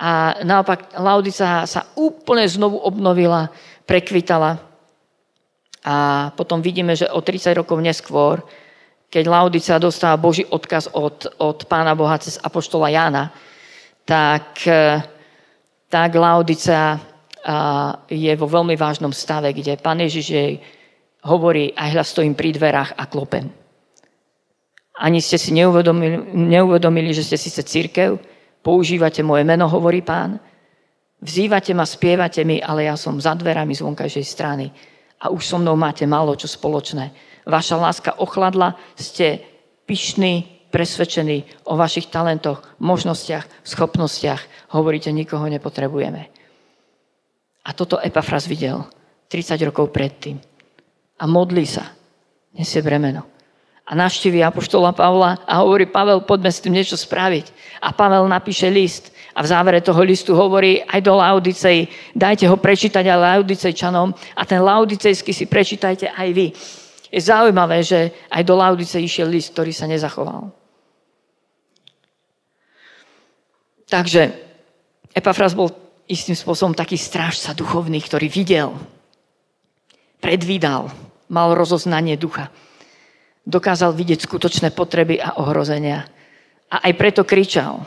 a 0.00 0.40
naopak 0.40 0.96
Laudica 0.96 1.68
sa 1.68 1.92
úplne 1.92 2.48
znovu 2.48 2.80
obnovila, 2.80 3.52
prekvitala. 3.84 4.56
A 5.84 5.96
potom 6.32 6.64
vidíme, 6.64 6.96
že 6.96 7.04
o 7.12 7.20
30 7.20 7.52
rokov 7.52 7.76
neskôr, 7.84 8.40
keď 9.12 9.24
Laudica 9.28 9.76
dostáva 9.76 10.16
Boží 10.16 10.48
odkaz 10.48 10.88
od, 10.96 11.28
od 11.36 11.68
Pána 11.68 11.92
Boha 11.92 12.16
cez 12.16 12.40
Apoštola 12.40 12.88
Jána, 12.88 13.28
tak, 14.08 14.64
e, 14.64 15.04
tak 15.92 16.10
Laudica 16.16 17.00
je 18.08 18.32
vo 18.36 18.46
veľmi 18.46 18.76
vážnom 18.76 19.12
stave, 19.16 19.56
kde 19.56 19.80
Pán 19.80 19.96
Ježiš 20.00 20.26
jej 20.28 20.60
hovorí, 21.24 21.72
aj 21.72 21.96
hľa 21.96 22.04
stojím 22.04 22.34
pri 22.36 22.52
dverách 22.52 22.96
a 22.96 23.04
klopem. 23.08 23.48
Ani 25.00 25.24
ste 25.24 25.40
si 25.40 25.48
neuvedomili, 25.56 26.36
neuvedomili 26.36 27.16
že 27.16 27.24
ste 27.24 27.40
síce 27.40 27.64
církev, 27.64 28.20
Používate 28.60 29.24
moje 29.24 29.44
meno, 29.44 29.68
hovorí 29.68 30.04
pán. 30.04 30.36
Vzývate 31.20 31.72
ma, 31.76 31.84
spievate 31.84 32.44
mi, 32.44 32.60
ale 32.60 32.88
ja 32.88 32.96
som 32.96 33.20
za 33.20 33.36
dverami 33.36 33.76
z 33.76 33.84
vonkajšej 33.84 34.24
strany 34.24 34.72
a 35.20 35.28
už 35.28 35.42
so 35.44 35.56
mnou 35.60 35.76
máte 35.76 36.08
málo 36.08 36.32
čo 36.36 36.48
spoločné. 36.48 37.12
Vaša 37.44 37.76
láska 37.76 38.10
ochladla, 38.16 38.76
ste 38.96 39.40
pyšní, 39.84 40.68
presvedčení 40.72 41.68
o 41.68 41.76
vašich 41.76 42.08
talentoch, 42.08 42.64
možnostiach, 42.80 43.44
schopnostiach. 43.66 44.72
Hovoríte, 44.72 45.12
nikoho 45.12 45.44
nepotrebujeme. 45.50 46.30
A 47.60 47.70
toto 47.76 48.00
Epafras 48.00 48.48
videl 48.48 48.80
30 49.28 49.60
rokov 49.68 49.92
predtým. 49.92 50.40
A 51.20 51.24
modlí 51.28 51.68
sa. 51.68 51.84
Nesie 52.56 52.80
bremeno. 52.80 53.39
A 53.86 53.92
navštíví 53.94 54.44
Apoštola 54.44 54.92
Pavla 54.94 55.42
a 55.46 55.60
hovorí, 55.64 55.86
Pavel, 55.86 56.22
poďme 56.22 56.50
s 56.52 56.62
tým 56.62 56.76
niečo 56.76 56.94
spraviť. 56.94 57.50
A 57.82 57.90
Pavel 57.90 58.28
napíše 58.30 58.70
list 58.70 59.10
a 59.34 59.42
v 59.42 59.50
závere 59.50 59.80
toho 59.80 59.98
listu 60.02 60.36
hovorí 60.36 60.82
aj 60.84 61.00
do 61.00 61.14
Laodicej, 61.16 61.88
dajte 62.14 62.46
ho 62.46 62.56
prečítať 62.58 63.02
aj 63.06 63.18
Laodicejčanom 63.18 64.14
a 64.36 64.42
ten 64.46 64.60
Laodicejský 64.62 65.32
si 65.34 65.46
prečítajte 65.46 66.10
aj 66.10 66.28
vy. 66.34 66.46
Je 67.10 67.20
zaujímavé, 67.20 67.82
že 67.82 68.14
aj 68.30 68.42
do 68.46 68.54
Laodice 68.54 69.02
išiel 69.02 69.26
list, 69.26 69.50
ktorý 69.54 69.74
sa 69.74 69.90
nezachoval. 69.90 70.54
Takže 73.90 74.30
Epafras 75.10 75.58
bol 75.58 75.74
istým 76.06 76.38
spôsobom 76.38 76.74
taký 76.74 76.94
strážca 76.94 77.50
duchovný, 77.54 77.98
ktorý 77.98 78.30
videl, 78.30 78.70
predvídal, 80.22 80.90
mal 81.26 81.54
rozoznanie 81.58 82.14
ducha. 82.14 82.50
Dokázal 83.50 83.90
vidieť 83.98 84.30
skutočné 84.30 84.70
potreby 84.70 85.18
a 85.18 85.42
ohrozenia. 85.42 86.06
A 86.70 86.86
aj 86.86 86.92
preto 86.94 87.26
kričal. 87.26 87.82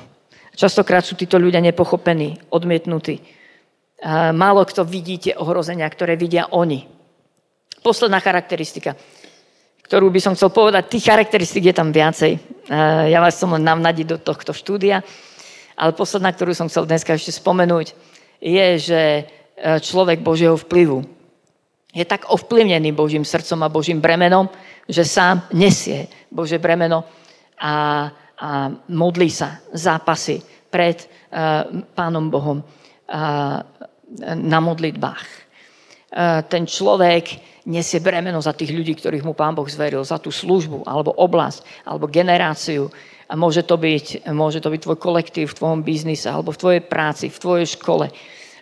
Častokrát 0.51 1.07
sú 1.07 1.15
títo 1.15 1.39
ľudia 1.39 1.63
nepochopení, 1.63 2.51
odmietnutí. 2.51 3.23
Málo 4.35 4.67
kto 4.67 4.83
vidí 4.83 5.23
tie 5.23 5.39
ohrozenia, 5.39 5.87
ktoré 5.87 6.19
vidia 6.19 6.51
oni. 6.51 6.83
Posledná 7.79 8.19
charakteristika, 8.19 8.99
ktorú 9.87 10.11
by 10.11 10.19
som 10.19 10.35
chcel 10.35 10.51
povedať, 10.51 10.91
tých 10.91 11.07
charakteristik 11.07 11.71
je 11.71 11.75
tam 11.75 11.95
viacej. 11.95 12.35
Ja 13.07 13.23
vás 13.23 13.39
som 13.39 13.55
len 13.55 13.63
navnadiť 13.63 14.05
do 14.05 14.17
tohto 14.19 14.51
štúdia. 14.51 14.99
Ale 15.79 15.95
posledná, 15.95 16.35
ktorú 16.35 16.51
som 16.51 16.67
chcel 16.67 16.83
dneska 16.83 17.15
ešte 17.15 17.33
spomenúť, 17.33 17.97
je, 18.43 18.67
že 18.77 19.01
e, 19.01 19.23
človek 19.81 20.21
Božieho 20.21 20.53
vplyvu 20.53 21.01
je 21.93 22.05
tak 22.09 22.25
ovplyvnený 22.25 22.89
Božím 22.91 23.21
srdcom 23.21 23.61
a 23.61 23.69
Božím 23.69 24.01
bremenom, 24.01 24.49
že 24.87 25.03
sám 25.07 25.47
nesie 25.55 26.07
Bože 26.27 26.59
bremeno 26.59 27.03
a, 27.59 27.73
a 28.35 28.49
modlí 28.91 29.29
sa 29.31 29.63
zápasy 29.71 30.41
pred 30.67 31.05
uh, 31.05 31.69
Pánom 31.93 32.27
Bohom 32.27 32.59
uh, 32.59 33.59
na 34.37 34.59
modlitbách. 34.59 35.27
Uh, 36.13 36.41
ten 36.45 36.65
človek 36.65 37.53
nesie 37.65 38.03
bremeno 38.03 38.43
za 38.43 38.51
tých 38.51 38.75
ľudí, 38.75 38.99
ktorých 38.99 39.23
mu 39.23 39.31
Pán 39.31 39.55
Boh 39.55 39.69
zveril, 39.69 40.03
za 40.03 40.19
tú 40.19 40.33
službu, 40.33 40.83
alebo 40.83 41.15
oblasť, 41.15 41.87
alebo 41.87 42.11
generáciu, 42.11 42.91
a 43.31 43.39
môže 43.39 43.63
to, 43.63 43.79
byť, 43.79 44.29
môže 44.29 44.59
to 44.59 44.69
byť 44.69 44.81
tvoj 44.83 44.97
kolektív 44.99 45.45
v 45.49 45.57
tvojom 45.57 45.81
biznise, 45.81 46.27
alebo 46.27 46.51
v 46.51 46.59
tvojej 46.59 46.81
práci, 46.83 47.31
v 47.31 47.41
tvojej 47.41 47.67
škole. 47.79 48.11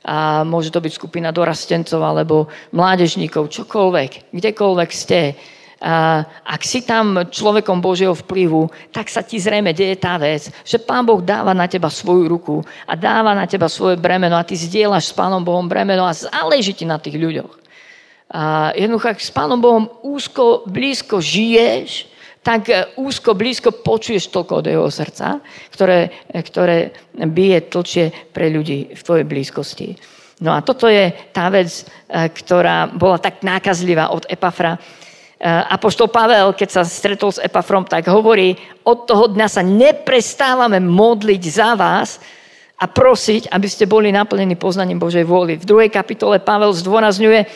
A 0.05 0.47
môže 0.47 0.71
to 0.71 0.79
byť 0.79 0.93
skupina 0.95 1.33
dorastencov, 1.33 1.99
alebo 1.99 2.47
mládežníkov, 2.71 3.51
čokoľvek, 3.51 4.31
kdekoľvek 4.31 4.89
ste. 4.93 5.35
A 5.81 6.21
ak 6.45 6.61
si 6.61 6.85
tam 6.85 7.25
človekom 7.25 7.81
Božieho 7.81 8.13
vplyvu, 8.13 8.69
tak 8.93 9.09
sa 9.09 9.25
ti 9.25 9.41
zrejme 9.41 9.73
deje 9.73 9.97
tá 9.97 10.13
vec, 10.21 10.53
že 10.61 10.77
Pán 10.77 11.01
Boh 11.09 11.17
dáva 11.17 11.57
na 11.57 11.65
teba 11.65 11.89
svoju 11.89 12.29
ruku 12.29 12.61
a 12.85 12.93
dáva 12.93 13.33
na 13.33 13.49
teba 13.49 13.65
svoje 13.65 13.97
bremeno 13.97 14.37
a 14.37 14.45
ty 14.45 14.53
zdieľaš 14.53 15.09
s 15.09 15.17
Pánom 15.17 15.41
Bohom 15.41 15.65
bremeno 15.65 16.05
a 16.05 16.13
záleží 16.13 16.77
ti 16.77 16.85
na 16.85 17.01
tých 17.01 17.17
ľuďoch. 17.17 17.57
A 18.29 18.71
jednoducho, 18.77 19.09
ak 19.09 19.25
s 19.25 19.33
Pánom 19.33 19.57
Bohom 19.57 19.89
úzko, 20.05 20.69
blízko 20.69 21.17
žiješ, 21.17 22.13
tak 22.45 22.69
e, 22.69 22.85
úzko, 23.01 23.33
blízko 23.33 23.73
počuješ 23.81 24.29
toľko 24.29 24.53
od 24.61 24.65
jeho 24.69 24.85
srdca, 24.85 25.41
ktoré, 25.73 26.13
ktoré 26.29 26.93
bije 27.25 27.57
tlčie 27.73 28.05
pre 28.29 28.53
ľudí 28.53 28.93
v 28.93 29.01
tvojej 29.01 29.25
blízkosti. 29.25 29.97
No 30.41 30.53
a 30.57 30.65
toto 30.65 30.89
je 30.89 31.13
tá 31.29 31.53
vec, 31.53 31.69
ktorá 32.09 32.89
bola 32.89 33.21
tak 33.21 33.45
nákazlivá 33.45 34.09
od 34.09 34.25
Epafra. 34.25 34.73
E, 35.41 35.49
Apoštol 35.49 36.13
Pavel, 36.13 36.53
keď 36.53 36.69
sa 36.69 36.81
stretol 36.85 37.33
s 37.33 37.41
Epafrom, 37.41 37.81
tak 37.81 38.05
hovorí, 38.05 38.53
od 38.85 39.09
toho 39.09 39.25
dňa 39.25 39.47
sa 39.49 39.65
neprestávame 39.65 40.77
modliť 40.77 41.43
za 41.49 41.73
vás 41.73 42.21
a 42.77 42.85
prosiť, 42.85 43.49
aby 43.49 43.65
ste 43.65 43.89
boli 43.89 44.13
naplnení 44.13 44.53
poznaním 44.53 45.01
Božej 45.01 45.25
vôly. 45.25 45.57
V 45.57 45.65
druhej 45.65 45.89
kapitole 45.89 46.37
Pavel 46.37 46.69
zdôrazňuje, 46.77 47.49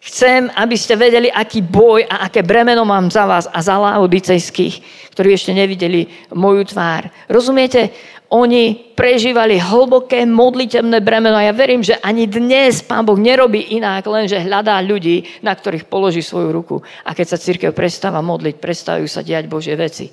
Chcem, 0.00 0.48
aby 0.56 0.80
ste 0.80 0.96
vedeli, 0.96 1.28
aký 1.28 1.60
boj 1.60 2.08
a 2.08 2.24
aké 2.24 2.40
bremeno 2.40 2.88
mám 2.88 3.12
za 3.12 3.28
vás 3.28 3.44
a 3.44 3.60
za 3.60 3.76
laodicejských, 3.76 4.74
ktorí 5.12 5.36
ešte 5.36 5.52
nevideli 5.52 6.08
moju 6.32 6.72
tvár. 6.72 7.12
Rozumiete? 7.28 7.92
Oni 8.32 8.94
prežívali 8.96 9.60
hlboké 9.60 10.24
modlitebné 10.24 11.04
bremeno 11.04 11.36
a 11.36 11.44
ja 11.44 11.52
verím, 11.52 11.84
že 11.84 12.00
ani 12.00 12.24
dnes 12.24 12.80
Pán 12.80 13.04
Boh 13.04 13.18
nerobí 13.18 13.76
inak, 13.76 14.06
len 14.08 14.24
že 14.24 14.40
hľadá 14.40 14.80
ľudí, 14.80 15.26
na 15.44 15.52
ktorých 15.52 15.84
položí 15.90 16.24
svoju 16.24 16.48
ruku. 16.48 16.76
A 17.04 17.12
keď 17.12 17.36
sa 17.36 17.42
církev 17.42 17.76
prestáva 17.76 18.24
modliť, 18.24 18.56
prestávajú 18.56 19.04
sa 19.10 19.20
diať 19.20 19.52
Božie 19.52 19.76
veci. 19.76 20.08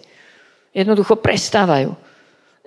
Jednoducho 0.75 1.15
prestávajú. 1.15 1.93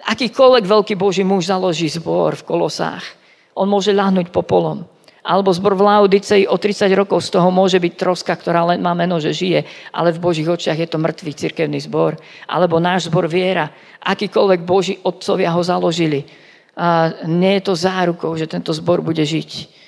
Akýkoľvek 0.08 0.64
veľký 0.64 0.94
Boží 0.96 1.20
muž 1.20 1.52
založí 1.52 1.90
zbor 1.92 2.38
v 2.40 2.46
kolosách, 2.48 3.04
on 3.52 3.68
môže 3.68 3.92
ľahnuť 3.92 4.32
popolom 4.32 4.88
alebo 5.20 5.52
zbor 5.52 5.76
v 5.76 5.84
Laodicei 5.84 6.48
o 6.48 6.56
30 6.56 6.88
rokov 6.96 7.28
z 7.28 7.36
toho 7.36 7.52
môže 7.52 7.76
byť 7.76 7.92
troska, 7.92 8.32
ktorá 8.32 8.64
len 8.72 8.80
má 8.80 8.96
meno, 8.96 9.20
že 9.20 9.36
žije, 9.36 9.92
ale 9.92 10.16
v 10.16 10.22
Božích 10.22 10.48
očiach 10.48 10.80
je 10.80 10.88
to 10.88 10.96
mŕtvý 10.96 11.32
cirkevný 11.36 11.76
zbor. 11.84 12.16
Alebo 12.48 12.80
náš 12.80 13.12
zbor 13.12 13.28
viera, 13.28 13.68
akýkoľvek 14.00 14.60
Boží 14.64 14.96
otcovia 15.04 15.52
ho 15.52 15.60
založili. 15.60 16.24
A 16.72 17.12
nie 17.28 17.60
je 17.60 17.68
to 17.68 17.74
zárukou, 17.76 18.32
že 18.32 18.48
tento 18.48 18.72
zbor 18.72 19.04
bude 19.04 19.20
žiť. 19.20 19.80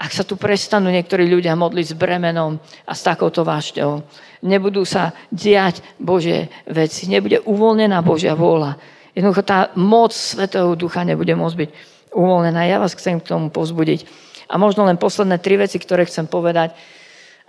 Ak 0.00 0.14
sa 0.16 0.24
tu 0.24 0.38
prestanú 0.38 0.88
niektorí 0.88 1.28
ľudia 1.28 1.52
modliť 1.58 1.92
s 1.92 1.98
bremenom 1.98 2.56
a 2.88 2.92
s 2.94 3.04
takouto 3.04 3.44
vášťou, 3.44 4.00
nebudú 4.46 4.86
sa 4.86 5.12
diať 5.28 5.84
Božie 6.00 6.48
veci, 6.64 7.10
nebude 7.10 7.42
uvoľnená 7.44 8.00
Božia 8.00 8.32
vôľa. 8.38 8.80
Jednoducho 9.12 9.42
tá 9.44 9.74
moc 9.76 10.14
Svetého 10.14 10.72
Ducha 10.78 11.02
nebude 11.04 11.34
môcť 11.34 11.56
byť 11.58 11.70
uvoľnená. 12.14 12.64
Ja 12.64 12.80
vás 12.80 12.96
chcem 12.96 13.20
k 13.20 13.28
tomu 13.28 13.52
pozbudiť 13.52 14.29
a 14.50 14.54
možno 14.58 14.82
len 14.82 14.98
posledné 14.98 15.38
tri 15.38 15.54
veci, 15.54 15.78
ktoré 15.78 16.02
chcem 16.10 16.26
povedať 16.26 16.74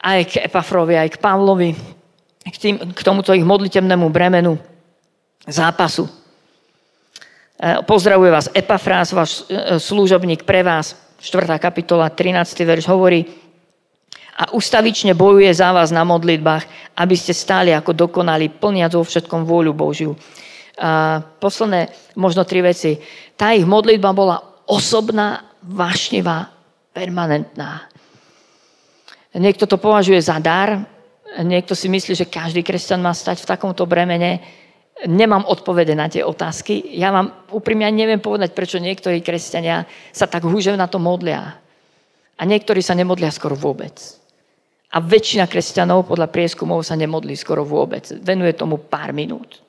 aj 0.02 0.20
k 0.30 0.34
Epafrovi, 0.46 0.94
aj 0.98 1.18
k 1.18 1.22
Pavlovi, 1.22 1.74
k, 2.46 2.58
tým, 2.58 2.76
k 2.94 3.02
tomuto 3.02 3.34
ich 3.34 3.46
modlitevnému 3.46 4.10
bremenu 4.14 4.62
zápasu. 5.50 6.06
E, 7.58 7.82
pozdravuje 7.86 8.30
vás 8.30 8.54
Epafrás, 8.54 9.14
váš 9.14 9.46
e, 9.50 9.82
služobník 9.82 10.46
pre 10.46 10.62
vás, 10.62 10.94
4. 11.22 11.58
kapitola, 11.58 12.10
13. 12.10 12.66
verš 12.66 12.86
hovorí, 12.90 13.26
a 14.42 14.58
ustavične 14.58 15.14
bojuje 15.14 15.54
za 15.54 15.70
vás 15.70 15.94
na 15.94 16.02
modlitbách, 16.02 16.66
aby 16.98 17.14
ste 17.14 17.30
stáli 17.30 17.70
ako 17.78 17.94
dokonali, 17.94 18.50
plniac 18.50 18.98
vo 18.98 19.06
všetkom 19.06 19.46
vôľu 19.46 19.74
Božiu. 19.74 20.18
A 20.82 21.22
posledné, 21.22 21.94
možno 22.18 22.42
tri 22.42 22.66
veci. 22.66 22.98
Tá 23.38 23.54
ich 23.54 23.70
modlitba 23.70 24.10
bola 24.18 24.42
osobná, 24.66 25.46
vášnivá 25.62 26.61
permanentná. 26.91 27.88
Niekto 29.32 29.63
to 29.63 29.80
považuje 29.80 30.19
za 30.19 30.39
dar, 30.43 30.84
niekto 31.39 31.71
si 31.71 31.88
myslí, 31.88 32.13
že 32.15 32.27
každý 32.27 32.67
kresťan 32.67 32.99
má 32.99 33.15
stať 33.15 33.43
v 33.43 33.49
takomto 33.56 33.88
bremene. 33.88 34.43
Nemám 35.08 35.47
odpovede 35.47 35.95
na 35.95 36.12
tie 36.12 36.21
otázky. 36.21 36.99
Ja 36.99 37.15
vám 37.15 37.47
úprimne 37.49 37.88
neviem 37.89 38.19
povedať, 38.19 38.51
prečo 38.51 38.77
niektorí 38.77 39.23
kresťania 39.23 39.88
sa 40.12 40.27
tak 40.27 40.43
húžev 40.43 40.75
na 40.75 40.91
to 40.91 40.99
modlia. 40.99 41.58
A 42.36 42.41
niektorí 42.43 42.84
sa 42.84 42.91
nemodlia 42.91 43.32
skoro 43.32 43.56
vôbec. 43.56 43.95
A 44.91 44.99
väčšina 44.99 45.47
kresťanov 45.47 46.12
podľa 46.12 46.27
prieskumov 46.27 46.84
sa 46.84 46.99
nemodlí 46.99 47.39
skoro 47.39 47.63
vôbec. 47.63 48.04
Venuje 48.19 48.51
tomu 48.51 48.75
pár 48.75 49.15
minút. 49.15 49.63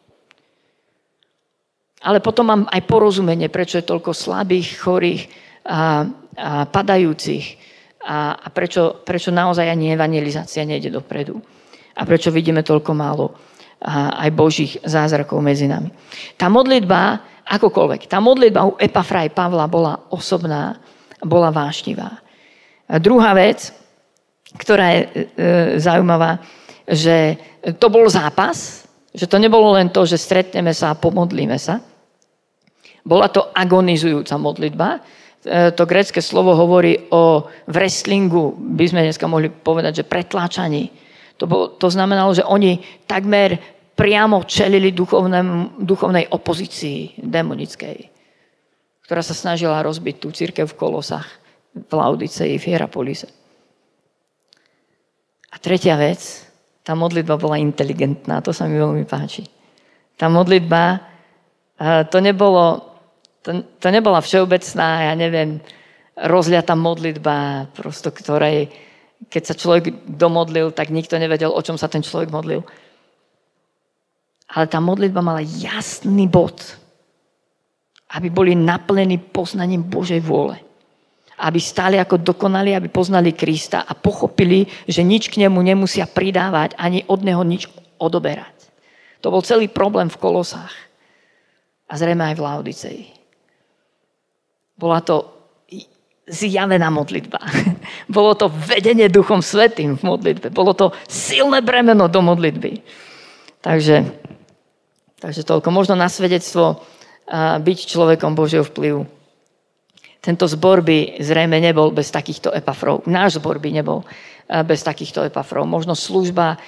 Ale 2.03 2.19
potom 2.19 2.51
mám 2.51 2.63
aj 2.67 2.83
porozumenie, 2.83 3.47
prečo 3.47 3.79
je 3.79 3.87
toľko 3.87 4.11
slabých, 4.11 4.83
chorých 4.83 5.23
a 6.37 6.65
padajúcich 6.65 7.59
a, 8.03 8.35
a 8.35 8.47
prečo, 8.51 9.05
prečo 9.05 9.31
naozaj 9.31 9.69
ani 9.69 9.93
evangelizácia 9.95 10.67
nejde 10.67 10.91
dopredu 10.91 11.39
a 11.97 12.03
prečo 12.09 12.33
vidíme 12.33 12.65
toľko 12.65 12.93
málo 12.97 13.27
aj 13.93 14.31
Božích 14.31 14.79
zázrakov 14.87 15.43
medzi 15.43 15.67
nami. 15.67 15.91
Tá 16.39 16.47
modlitba, 16.47 17.19
akokoľvek, 17.43 18.07
tá 18.07 18.23
modlitba 18.23 18.71
u 18.71 18.79
Epafra 18.79 19.27
aj 19.27 19.35
Pavla 19.35 19.67
bola 19.67 20.07
osobná, 20.15 20.79
bola 21.19 21.51
vášnivá. 21.51 22.23
A 22.87 23.03
druhá 23.03 23.35
vec, 23.35 23.75
ktorá 24.55 24.87
je 24.95 25.01
e, 25.03 25.15
zaujímavá, 25.83 26.39
že 26.87 27.39
to 27.79 27.91
bol 27.91 28.07
zápas, 28.07 28.87
že 29.11 29.27
to 29.27 29.41
nebolo 29.43 29.75
len 29.75 29.91
to, 29.91 30.07
že 30.07 30.21
stretneme 30.21 30.71
sa 30.71 30.95
a 30.95 30.99
pomodlíme 30.99 31.59
sa. 31.59 31.83
Bola 33.03 33.27
to 33.33 33.51
agonizujúca 33.51 34.39
modlitba, 34.39 35.03
to 35.43 35.83
grecké 35.91 36.23
slovo 36.23 36.55
hovorí 36.55 37.11
o 37.11 37.51
wrestlingu, 37.67 38.55
by 38.55 38.85
sme 38.87 39.03
dneska 39.03 39.27
mohli 39.27 39.51
povedať, 39.51 40.03
že 40.03 40.09
pretláčaní. 40.09 40.95
To, 41.43 41.51
bolo, 41.51 41.75
to 41.75 41.91
znamenalo, 41.91 42.31
že 42.31 42.47
oni 42.47 42.79
takmer 43.11 43.59
priamo 43.99 44.47
čelili 44.47 44.95
duchovnej 44.95 46.31
opozícii 46.31 47.19
demonickej, 47.19 47.99
ktorá 49.03 49.21
sa 49.27 49.35
snažila 49.35 49.83
rozbiť 49.83 50.15
tú 50.23 50.31
církev 50.31 50.71
v 50.71 50.79
Kolosách, 50.79 51.27
v 51.75 51.91
Laudicei, 51.91 52.55
v 52.55 52.67
Hierapolise. 52.71 53.27
A 55.51 55.59
tretia 55.59 55.99
vec, 55.99 56.47
tá 56.87 56.95
modlitba 56.95 57.35
bola 57.35 57.59
inteligentná, 57.59 58.39
to 58.41 58.55
sa 58.55 58.71
mi 58.71 58.79
veľmi 58.79 59.03
páči. 59.05 59.43
Tá 60.15 60.31
modlitba, 60.31 61.03
to 62.09 62.23
nebolo 62.23 62.92
to, 63.43 63.67
to 63.83 63.89
nebola 63.91 64.23
všeobecná, 64.23 65.11
ja 65.11 65.15
neviem, 65.19 65.59
rozliata 66.17 66.79
modlitba, 66.79 67.69
prosto, 67.75 68.15
ktorej, 68.15 68.71
keď 69.27 69.43
sa 69.43 69.55
človek 69.59 70.07
domodlil, 70.07 70.71
tak 70.71 70.95
nikto 70.95 71.19
nevedel, 71.19 71.51
o 71.51 71.65
čom 71.65 71.75
sa 71.75 71.91
ten 71.91 72.07
človek 72.07 72.31
modlil. 72.31 72.63
Ale 74.53 74.67
tá 74.69 74.79
modlitba 74.79 75.25
mala 75.25 75.41
jasný 75.43 76.29
bod, 76.29 76.61
aby 78.13 78.29
boli 78.29 78.53
naplnení 78.53 79.19
poznaním 79.33 79.89
Božej 79.89 80.21
vôle. 80.21 80.61
Aby 81.41 81.59
stáli 81.59 81.97
ako 81.97 82.21
dokonali, 82.21 82.77
aby 82.77 82.93
poznali 82.93 83.33
Krista 83.33 83.83
a 83.89 83.97
pochopili, 83.97 84.69
že 84.85 85.01
nič 85.03 85.33
k 85.33 85.41
nemu 85.43 85.59
nemusia 85.59 86.05
pridávať, 86.05 86.77
ani 86.77 87.03
od 87.09 87.25
neho 87.25 87.41
nič 87.43 87.67
odoberať. 87.97 88.53
To 89.25 89.33
bol 89.33 89.41
celý 89.41 89.73
problém 89.73 90.13
v 90.13 90.21
Kolosách. 90.21 90.75
A 91.89 91.97
zrejme 91.97 92.31
aj 92.31 92.37
v 92.37 92.45
Laodicei. 92.45 93.22
Bola 94.77 95.01
to 95.01 95.33
zjavená 96.29 96.91
modlitba. 96.91 97.39
Bolo 98.17 98.35
to 98.39 98.49
vedenie 98.49 99.11
Duchom 99.11 99.43
Svetým 99.43 99.99
v 99.99 100.03
modlitbe. 100.03 100.55
Bolo 100.55 100.73
to 100.73 100.95
silné 101.11 101.61
bremeno 101.61 102.07
do 102.07 102.23
modlitby. 102.23 102.83
Takže, 103.63 104.07
takže 105.19 105.43
toľko. 105.43 105.69
Možno 105.71 105.95
na 105.95 106.11
svedectvo 106.11 106.83
byť 107.63 107.79
človekom 107.87 108.35
Božieho 108.35 108.67
vplyvu. 108.67 109.07
Tento 110.23 110.47
zbor 110.47 110.87
by 110.87 111.19
zrejme 111.19 111.59
nebol 111.59 111.91
bez 111.91 112.15
takýchto 112.15 112.55
epafrov. 112.55 113.03
Náš 113.11 113.43
zbor 113.43 113.59
by 113.59 113.71
nebol 113.75 114.07
bez 114.47 114.87
takýchto 114.87 115.27
epafrov. 115.27 115.67
Možno 115.67 115.99
služba 115.99 116.63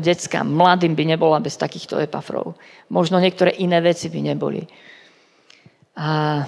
detská 0.00 0.42
mladým 0.42 0.98
by 0.98 1.04
nebola 1.14 1.38
bez 1.38 1.54
takýchto 1.54 2.02
epafrov. 2.02 2.58
Možno 2.90 3.22
niektoré 3.22 3.54
iné 3.54 3.78
veci 3.78 4.10
by 4.10 4.20
neboli. 4.34 4.66
A 5.94 6.42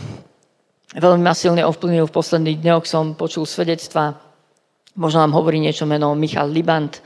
veľmi 0.96 1.22
ma 1.24 1.32
silne 1.32 1.64
ovplyvnil 1.64 2.08
v 2.08 2.16
posledných 2.16 2.60
dňoch. 2.60 2.84
Som 2.84 3.16
počul 3.16 3.48
svedectva, 3.48 4.18
možno 4.96 5.24
vám 5.24 5.36
hovorí 5.36 5.56
niečo 5.60 5.88
meno 5.88 6.12
Michal 6.12 6.52
Libant, 6.52 7.00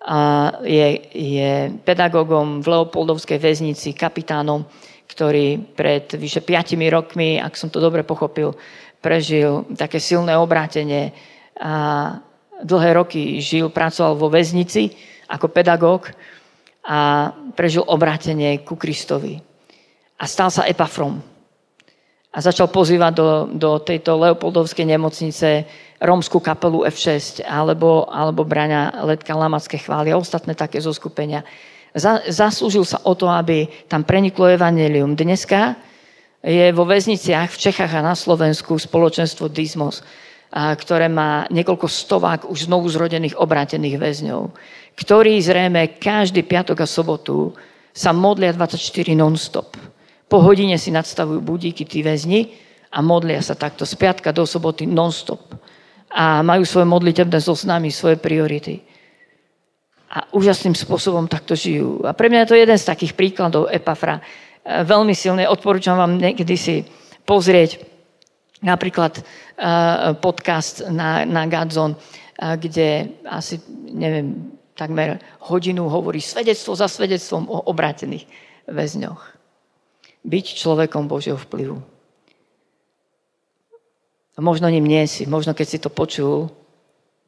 a 0.00 0.48
je, 0.64 0.96
je 1.12 1.52
pedagógom 1.84 2.64
v 2.64 2.66
Leopoldovskej 2.72 3.36
väznici, 3.36 3.92
kapitánom, 3.92 4.64
ktorý 5.04 5.60
pred 5.76 6.08
vyše 6.16 6.40
5 6.40 6.80
rokmi, 6.88 7.36
ak 7.36 7.52
som 7.52 7.68
to 7.68 7.84
dobre 7.84 8.00
pochopil, 8.00 8.56
prežil 9.04 9.68
také 9.76 10.00
silné 10.00 10.40
obrátenie 10.40 11.12
a 11.60 12.16
dlhé 12.64 12.96
roky 12.96 13.44
žil, 13.44 13.68
pracoval 13.68 14.16
vo 14.16 14.32
väznici 14.32 14.88
ako 15.28 15.52
pedagóg 15.52 16.08
a 16.88 17.28
prežil 17.52 17.84
obrátenie 17.84 18.64
ku 18.64 18.80
Kristovi. 18.80 19.36
A 20.16 20.24
stal 20.24 20.48
sa 20.48 20.64
epafrom 20.64 21.20
a 22.30 22.38
začal 22.38 22.70
pozývať 22.70 23.12
do, 23.18 23.28
do 23.50 23.70
tejto 23.82 24.14
Leopoldovskej 24.14 24.86
nemocnice 24.86 25.66
rómskú 25.98 26.38
kapelu 26.38 26.86
F6 26.86 27.42
alebo, 27.42 28.06
alebo 28.06 28.46
Braňa 28.46 29.02
Letka 29.02 29.34
Lamacké 29.34 29.82
chvály 29.82 30.14
a 30.14 30.18
ostatné 30.18 30.54
také 30.54 30.78
zoskupenia. 30.78 31.42
Za, 31.90 32.22
zaslúžil 32.30 32.86
sa 32.86 33.02
o 33.02 33.18
to, 33.18 33.26
aby 33.26 33.66
tam 33.90 34.06
preniklo 34.06 34.46
evanelium. 34.46 35.18
Dneska 35.18 35.74
je 36.46 36.70
vo 36.70 36.86
väzniciach 36.86 37.50
v 37.50 37.60
Čechách 37.66 37.98
a 37.98 38.06
na 38.06 38.14
Slovensku 38.14 38.78
spoločenstvo 38.78 39.50
Dismos, 39.50 40.06
a, 40.54 40.70
ktoré 40.78 41.10
má 41.10 41.50
niekoľko 41.50 41.90
stovák 41.90 42.40
už 42.46 42.70
znovu 42.70 42.86
zrodených 42.86 43.34
obrátených 43.34 43.98
väzňov, 43.98 44.54
ktorí 44.94 45.34
zrejme 45.42 45.98
každý 45.98 46.46
piatok 46.46 46.78
a 46.78 46.86
sobotu 46.86 47.58
sa 47.90 48.14
modlia 48.14 48.54
24 48.54 49.18
non-stop 49.18 49.89
po 50.30 50.38
hodine 50.38 50.78
si 50.78 50.94
nadstavujú 50.94 51.42
budíky 51.42 51.82
tí 51.82 52.06
väzni 52.06 52.54
a 52.94 53.02
modlia 53.02 53.42
sa 53.42 53.58
takto 53.58 53.82
z 53.82 53.98
piatka 53.98 54.30
do 54.30 54.46
soboty 54.46 54.86
non-stop. 54.86 55.58
A 56.10 56.46
majú 56.46 56.62
svoje 56.62 56.86
modlitebné 56.86 57.42
zoznamy, 57.42 57.90
svoje 57.90 58.14
priority. 58.14 58.78
A 60.10 60.30
úžasným 60.30 60.74
spôsobom 60.78 61.26
takto 61.26 61.58
žijú. 61.58 62.06
A 62.06 62.14
pre 62.14 62.30
mňa 62.30 62.46
je 62.46 62.50
to 62.50 62.58
jeden 62.62 62.78
z 62.78 62.86
takých 62.86 63.14
príkladov 63.14 63.70
Epafra. 63.70 64.18
E, 64.18 64.22
veľmi 64.86 65.14
silné. 65.14 65.46
Odporúčam 65.46 65.98
vám 65.98 66.18
niekedy 66.18 66.54
si 66.58 66.82
pozrieť 67.22 67.82
napríklad 68.62 69.18
e, 69.18 69.22
podcast 70.18 70.86
na, 70.90 71.22
na 71.26 71.46
Gadzon, 71.46 71.94
e, 71.94 71.98
kde 72.58 73.18
asi, 73.22 73.62
neviem, 73.94 74.50
takmer 74.74 75.22
hodinu 75.46 75.86
hovorí 75.86 76.18
svedectvo 76.18 76.74
za 76.74 76.90
svedectvom 76.90 77.46
o 77.46 77.70
obrátených 77.70 78.26
väzňoch 78.66 79.39
byť 80.24 80.46
človekom 80.56 81.08
Božieho 81.08 81.38
vplyvu. 81.38 81.80
A 84.36 84.38
možno 84.40 84.72
ním 84.72 84.88
nie 84.88 85.04
si, 85.04 85.28
možno 85.28 85.52
keď 85.52 85.66
si 85.68 85.78
to 85.80 85.92
počul, 85.92 86.48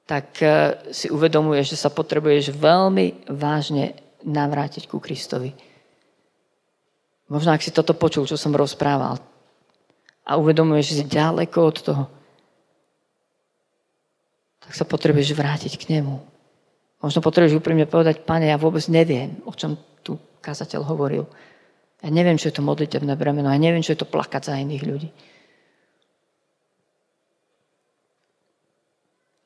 tak 0.09 0.41
e, 0.41 0.77
si 0.93 1.13
uvedomuješ, 1.13 1.77
že 1.77 1.83
sa 1.85 1.91
potrebuješ 1.93 2.53
veľmi 2.57 3.29
vážne 3.33 3.97
navrátiť 4.25 4.89
ku 4.89 4.99
Kristovi. 5.03 5.53
Možno 7.33 7.53
ak 7.53 7.65
si 7.65 7.73
toto 7.73 7.97
počul, 7.97 8.29
čo 8.29 8.37
som 8.37 8.53
rozprával, 8.53 9.17
a 10.23 10.39
uvedomuješ, 10.39 10.85
že 10.87 10.99
si 11.03 11.05
ďaleko 11.11 11.59
od 11.59 11.77
toho, 11.83 12.05
tak 14.63 14.73
sa 14.79 14.85
potrebuješ 14.87 15.35
vrátiť 15.35 15.73
k 15.75 15.99
nemu. 15.99 16.23
Možno 17.03 17.19
potrebuješ 17.19 17.59
úprimne 17.59 17.83
povedať, 17.91 18.23
pane, 18.23 18.47
ja 18.47 18.55
vôbec 18.55 18.87
neviem, 18.87 19.43
o 19.43 19.51
čom 19.51 19.75
tu 20.07 20.15
kazateľ 20.39 20.87
hovoril. 20.87 21.27
Ja 22.03 22.11
neviem, 22.11 22.35
čo 22.35 22.51
je 22.51 22.59
to 22.59 22.67
modlitebné 22.67 23.15
bremeno. 23.15 23.47
Ja 23.47 23.63
neviem, 23.63 23.83
čo 23.83 23.95
je 23.95 24.03
to 24.03 24.11
plakať 24.11 24.43
za 24.51 24.55
iných 24.59 24.83
ľudí. 24.83 25.09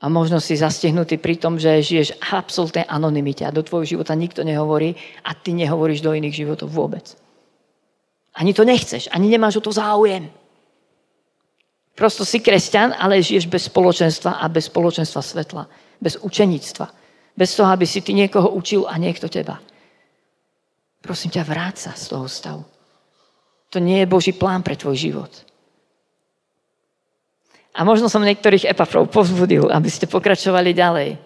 A 0.01 0.13
možno 0.13 0.41
si 0.41 0.57
zastihnutý 0.57 1.17
pri 1.17 1.41
tom, 1.41 1.57
že 1.57 1.81
žiješ 1.81 2.21
v 2.21 2.37
absolútnej 2.37 2.85
anonimite 2.85 3.45
a 3.45 3.53
do 3.53 3.65
tvojho 3.65 3.97
života 3.97 4.13
nikto 4.13 4.45
nehovorí 4.45 4.93
a 5.25 5.33
ty 5.33 5.57
nehovoríš 5.57 6.05
do 6.05 6.13
iných 6.13 6.37
životov 6.37 6.69
vôbec. 6.69 7.17
Ani 8.37 8.53
to 8.53 8.69
nechceš, 8.69 9.09
ani 9.09 9.33
nemáš 9.33 9.61
o 9.61 9.65
to 9.65 9.73
záujem. 9.73 10.29
Prosto 11.97 12.29
si 12.29 12.45
kresťan, 12.45 12.93
ale 12.93 13.25
žiješ 13.25 13.49
bez 13.49 13.73
spoločenstva 13.73 14.37
a 14.37 14.45
bez 14.53 14.69
spoločenstva 14.69 15.25
svetla. 15.25 15.65
Bez 15.97 16.21
učenictva. 16.21 16.93
Bez 17.33 17.57
toho, 17.57 17.73
aby 17.73 17.89
si 17.89 18.05
ty 18.05 18.13
niekoho 18.13 18.53
učil 18.53 18.85
a 18.85 19.01
niekto 19.01 19.33
teba. 19.33 19.57
Prosím 21.07 21.39
ťa, 21.39 21.47
vráť 21.47 21.77
sa 21.87 21.93
z 21.95 22.11
toho 22.11 22.27
stavu. 22.27 22.67
To 23.71 23.79
nie 23.79 24.03
je 24.03 24.11
Boží 24.11 24.35
plán 24.35 24.67
pre 24.67 24.75
tvoj 24.75 24.99
život. 24.99 25.31
A 27.79 27.87
možno 27.87 28.11
som 28.11 28.27
niektorých 28.27 28.67
epafrov 28.67 29.07
povzbudil, 29.15 29.71
aby 29.71 29.87
ste 29.87 30.11
pokračovali 30.11 30.75
ďalej 30.75 31.11
eh, 31.15 31.19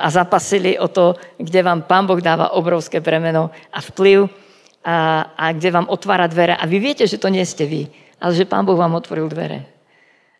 a 0.00 0.06
zapasili 0.08 0.80
o 0.80 0.88
to, 0.88 1.12
kde 1.36 1.60
vám 1.60 1.84
Pán 1.84 2.08
Boh 2.08 2.16
dáva 2.24 2.56
obrovské 2.56 3.04
bremeno 3.04 3.52
a 3.68 3.84
vplyv 3.84 4.32
a, 4.80 5.28
a 5.36 5.44
kde 5.52 5.68
vám 5.76 5.92
otvára 5.92 6.24
dvere. 6.24 6.56
A 6.56 6.64
vy 6.64 6.80
viete, 6.80 7.04
že 7.04 7.20
to 7.20 7.28
nie 7.28 7.44
ste 7.44 7.68
vy, 7.68 7.92
ale 8.16 8.32
že 8.32 8.48
Pán 8.48 8.64
Boh 8.64 8.80
vám 8.80 8.96
otvoril 8.96 9.28
dvere. 9.28 9.68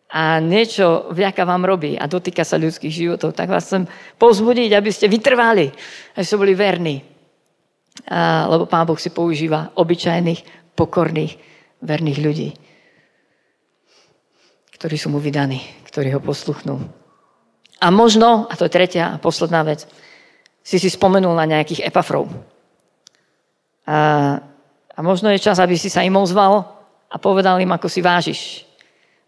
A 0.07 0.39
niečo 0.39 1.11
vďaka 1.11 1.43
vám 1.43 1.67
robí 1.67 1.99
a 1.99 2.07
dotýka 2.07 2.47
sa 2.47 2.57
ľudských 2.57 2.95
životov. 2.95 3.35
Tak 3.35 3.51
vás 3.51 3.67
chcem 3.67 3.85
povzbudiť, 4.17 4.71
aby 4.73 4.89
ste 4.89 5.11
vytrvali, 5.11 5.67
aby 6.15 6.23
ste 6.25 6.39
boli 6.39 6.55
verní 6.55 7.16
lebo 8.47 8.69
Pán 8.69 8.85
Boh 8.85 8.99
si 8.99 9.09
používa 9.09 9.73
obyčajných, 9.73 10.73
pokorných, 10.77 11.33
verných 11.81 12.19
ľudí, 12.21 12.49
ktorí 14.77 14.95
sú 14.97 15.09
mu 15.09 15.17
vydaní, 15.17 15.61
ktorí 15.89 16.13
ho 16.13 16.21
posluchnú. 16.21 16.77
A 17.81 17.87
možno, 17.89 18.45
a 18.49 18.53
to 18.57 18.65
je 18.65 18.73
tretia 18.73 19.17
a 19.17 19.21
posledná 19.21 19.61
vec, 19.65 19.85
si 20.61 20.77
si 20.77 20.89
spomenul 20.91 21.33
na 21.33 21.47
nejakých 21.47 21.87
epafrov. 21.87 22.27
A, 23.87 23.97
a 24.91 24.99
možno 24.99 25.31
je 25.31 25.39
čas, 25.39 25.61
aby 25.63 25.79
si 25.79 25.87
sa 25.87 26.03
im 26.03 26.17
ozval 26.17 26.67
a 27.07 27.15
povedal 27.15 27.61
im, 27.61 27.71
ako 27.71 27.87
si 27.87 28.03
vážiš. 28.03 28.67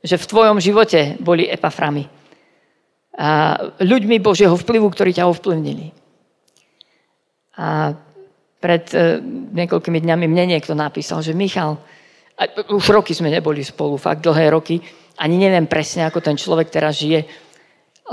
Že 0.03 0.19
v 0.19 0.29
tvojom 0.29 0.57
živote 0.59 1.15
boli 1.23 1.47
epaframi. 1.47 2.11
A 3.15 3.55
ľuďmi 3.79 4.19
Božieho 4.19 4.55
vplyvu, 4.55 4.91
ktorí 4.91 5.15
ťa 5.15 5.31
ovplyvnili. 5.31 5.95
A 7.55 7.95
pred 8.59 8.83
e, 8.91 9.23
niekoľkými 9.55 9.99
dňami 10.03 10.25
mne 10.27 10.55
niekto 10.55 10.75
napísal, 10.75 11.23
že 11.23 11.31
Michal, 11.31 11.79
A 12.39 12.47
už 12.71 12.95
roky 12.95 13.11
sme 13.11 13.31
neboli 13.31 13.63
spolu, 13.63 13.99
fakt 13.99 14.23
dlhé 14.23 14.51
roky. 14.51 14.79
Ani 15.19 15.35
neviem 15.35 15.67
presne, 15.67 16.07
ako 16.07 16.23
ten 16.23 16.39
človek 16.39 16.71
teraz 16.71 16.95
žije. 16.99 17.27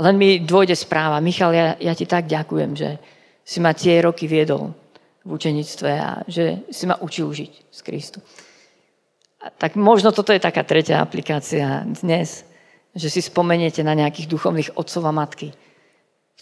Len 0.03 0.15
mi 0.19 0.43
dôjde 0.43 0.75
správa. 0.75 1.23
Michal, 1.23 1.55
ja, 1.55 1.79
ja 1.79 1.95
ti 1.95 2.03
tak 2.03 2.27
ďakujem, 2.27 2.71
že 2.75 2.99
si 3.47 3.63
ma 3.63 3.71
tie 3.71 4.03
roky 4.03 4.27
viedol 4.27 4.75
v 5.23 5.29
učenictve 5.31 5.91
a 5.95 6.27
že 6.27 6.67
si 6.67 6.83
ma 6.83 6.99
učil 6.99 7.31
žiť 7.31 7.51
z 7.71 7.79
Kristu. 7.83 8.19
A 9.39 9.47
tak 9.47 9.79
možno 9.79 10.11
toto 10.11 10.35
je 10.35 10.43
taká 10.43 10.67
tretia 10.67 10.99
aplikácia 10.99 11.87
dnes, 12.03 12.43
že 12.91 13.07
si 13.07 13.23
spomeniete 13.23 13.79
na 13.83 13.95
nejakých 13.95 14.27
duchovných 14.27 14.75
otcov 14.75 15.07
a 15.07 15.15
matky, 15.15 15.55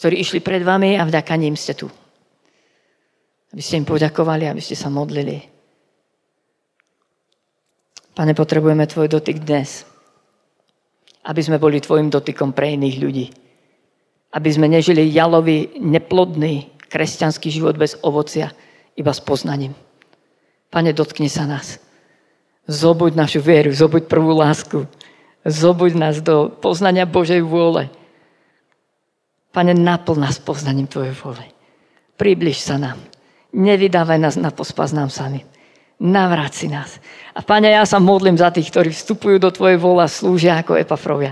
ktorí 0.02 0.18
išli 0.18 0.40
pred 0.42 0.66
vami 0.66 0.98
a 0.98 1.06
vďaka 1.06 1.34
ním 1.38 1.54
ste 1.54 1.78
tu. 1.78 1.86
Aby 3.56 3.64
ste 3.64 3.80
im 3.80 3.88
poďakovali, 3.88 4.52
aby 4.52 4.60
ste 4.60 4.76
sa 4.76 4.92
modlili. 4.92 5.40
Pane, 8.12 8.36
potrebujeme 8.36 8.84
Tvoj 8.84 9.08
dotyk 9.08 9.48
dnes. 9.48 9.88
Aby 11.24 11.40
sme 11.40 11.56
boli 11.56 11.80
Tvojim 11.80 12.12
dotykom 12.12 12.52
pre 12.52 12.76
iných 12.76 13.00
ľudí. 13.00 13.32
Aby 14.36 14.50
sme 14.52 14.68
nežili 14.68 15.08
jalový, 15.08 15.72
neplodný 15.80 16.68
kresťanský 16.92 17.48
život 17.48 17.80
bez 17.80 17.96
ovocia, 18.04 18.52
iba 19.00 19.16
s 19.16 19.24
poznaním. 19.24 19.72
Pane, 20.68 20.92
dotkni 20.92 21.32
sa 21.32 21.48
nás. 21.48 21.80
Zobuď 22.68 23.16
našu 23.16 23.40
vieru, 23.40 23.72
zobuď 23.72 24.12
prvú 24.12 24.36
lásku. 24.36 24.84
Zobuď 25.48 25.96
nás 25.96 26.20
do 26.20 26.52
poznania 26.52 27.08
Božej 27.08 27.40
vôle. 27.40 27.88
Pane, 29.56 29.72
naplň 29.72 30.20
nás 30.20 30.44
poznaním 30.44 30.92
Tvojej 30.92 31.16
vôle. 31.24 31.48
Približ 32.20 32.60
sa 32.60 32.76
nám. 32.76 33.15
Nevydávaj 33.56 34.20
nás 34.20 34.36
na 34.36 34.52
pospas 34.52 34.92
nám 34.92 35.08
sami. 35.08 35.48
Navráci 35.96 36.68
nás. 36.68 37.00
A 37.32 37.40
Pane, 37.40 37.72
ja 37.72 37.88
sa 37.88 38.04
modlím 38.04 38.36
za 38.36 38.52
tých, 38.52 38.68
ktorí 38.68 38.92
vstupujú 38.92 39.40
do 39.40 39.48
Tvojej 39.48 39.80
vola, 39.80 40.12
slúžia 40.12 40.60
ako 40.60 40.76
Epafrovia. 40.76 41.32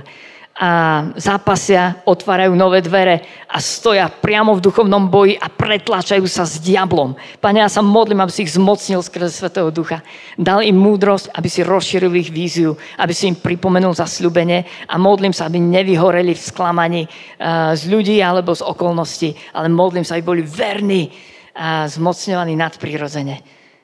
A 0.55 1.03
zápasia, 1.19 2.05
otvárajú 2.07 2.55
nové 2.55 2.79
dvere 2.79 3.43
a 3.49 3.59
stoja 3.59 4.07
priamo 4.07 4.55
v 4.55 4.63
duchovnom 4.63 5.11
boji 5.11 5.35
a 5.35 5.51
pretlačajú 5.51 6.23
sa 6.29 6.47
s 6.47 6.63
diablom. 6.63 7.17
Pane, 7.43 7.59
ja 7.59 7.67
sa 7.67 7.83
modlím, 7.83 8.23
aby 8.23 8.31
si 8.31 8.47
ich 8.47 8.55
zmocnil 8.55 9.03
skrze 9.03 9.33
Svetého 9.33 9.67
Ducha. 9.73 9.99
Dal 10.39 10.63
im 10.63 10.79
múdrosť, 10.79 11.33
aby 11.35 11.49
si 11.51 11.59
rozšíril 11.65 12.13
ich 12.15 12.31
víziu, 12.31 12.79
aby 13.03 13.11
si 13.11 13.27
im 13.27 13.35
pripomenul 13.35 13.99
zasľubenie 13.99 14.87
a 14.87 14.95
modlím 14.95 15.35
sa, 15.35 15.51
aby 15.51 15.59
nevyhoreli 15.59 16.31
v 16.31 16.45
sklamaní 16.45 17.01
uh, 17.03 17.75
z 17.75 17.83
ľudí 17.91 18.23
alebo 18.23 18.55
z 18.55 18.63
okolností, 18.63 19.35
ale 19.51 19.67
modlím 19.67 20.07
sa, 20.07 20.15
aby 20.15 20.23
boli 20.23 20.41
verní 20.45 21.32
a 21.53 21.85
zmocňovaní 21.85 22.57
nadprirodzene. 22.57 23.37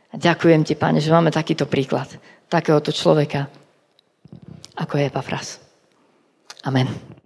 Ďakujem 0.10 0.62
ti, 0.66 0.74
Pane, 0.74 0.98
že 0.98 1.14
máme 1.14 1.30
takýto 1.30 1.70
príklad 1.70 2.10
takéhoto 2.50 2.90
človeka, 2.90 3.46
ako 4.74 4.94
je 4.98 5.04
Epafras. 5.06 5.62
Amen. 6.66 7.19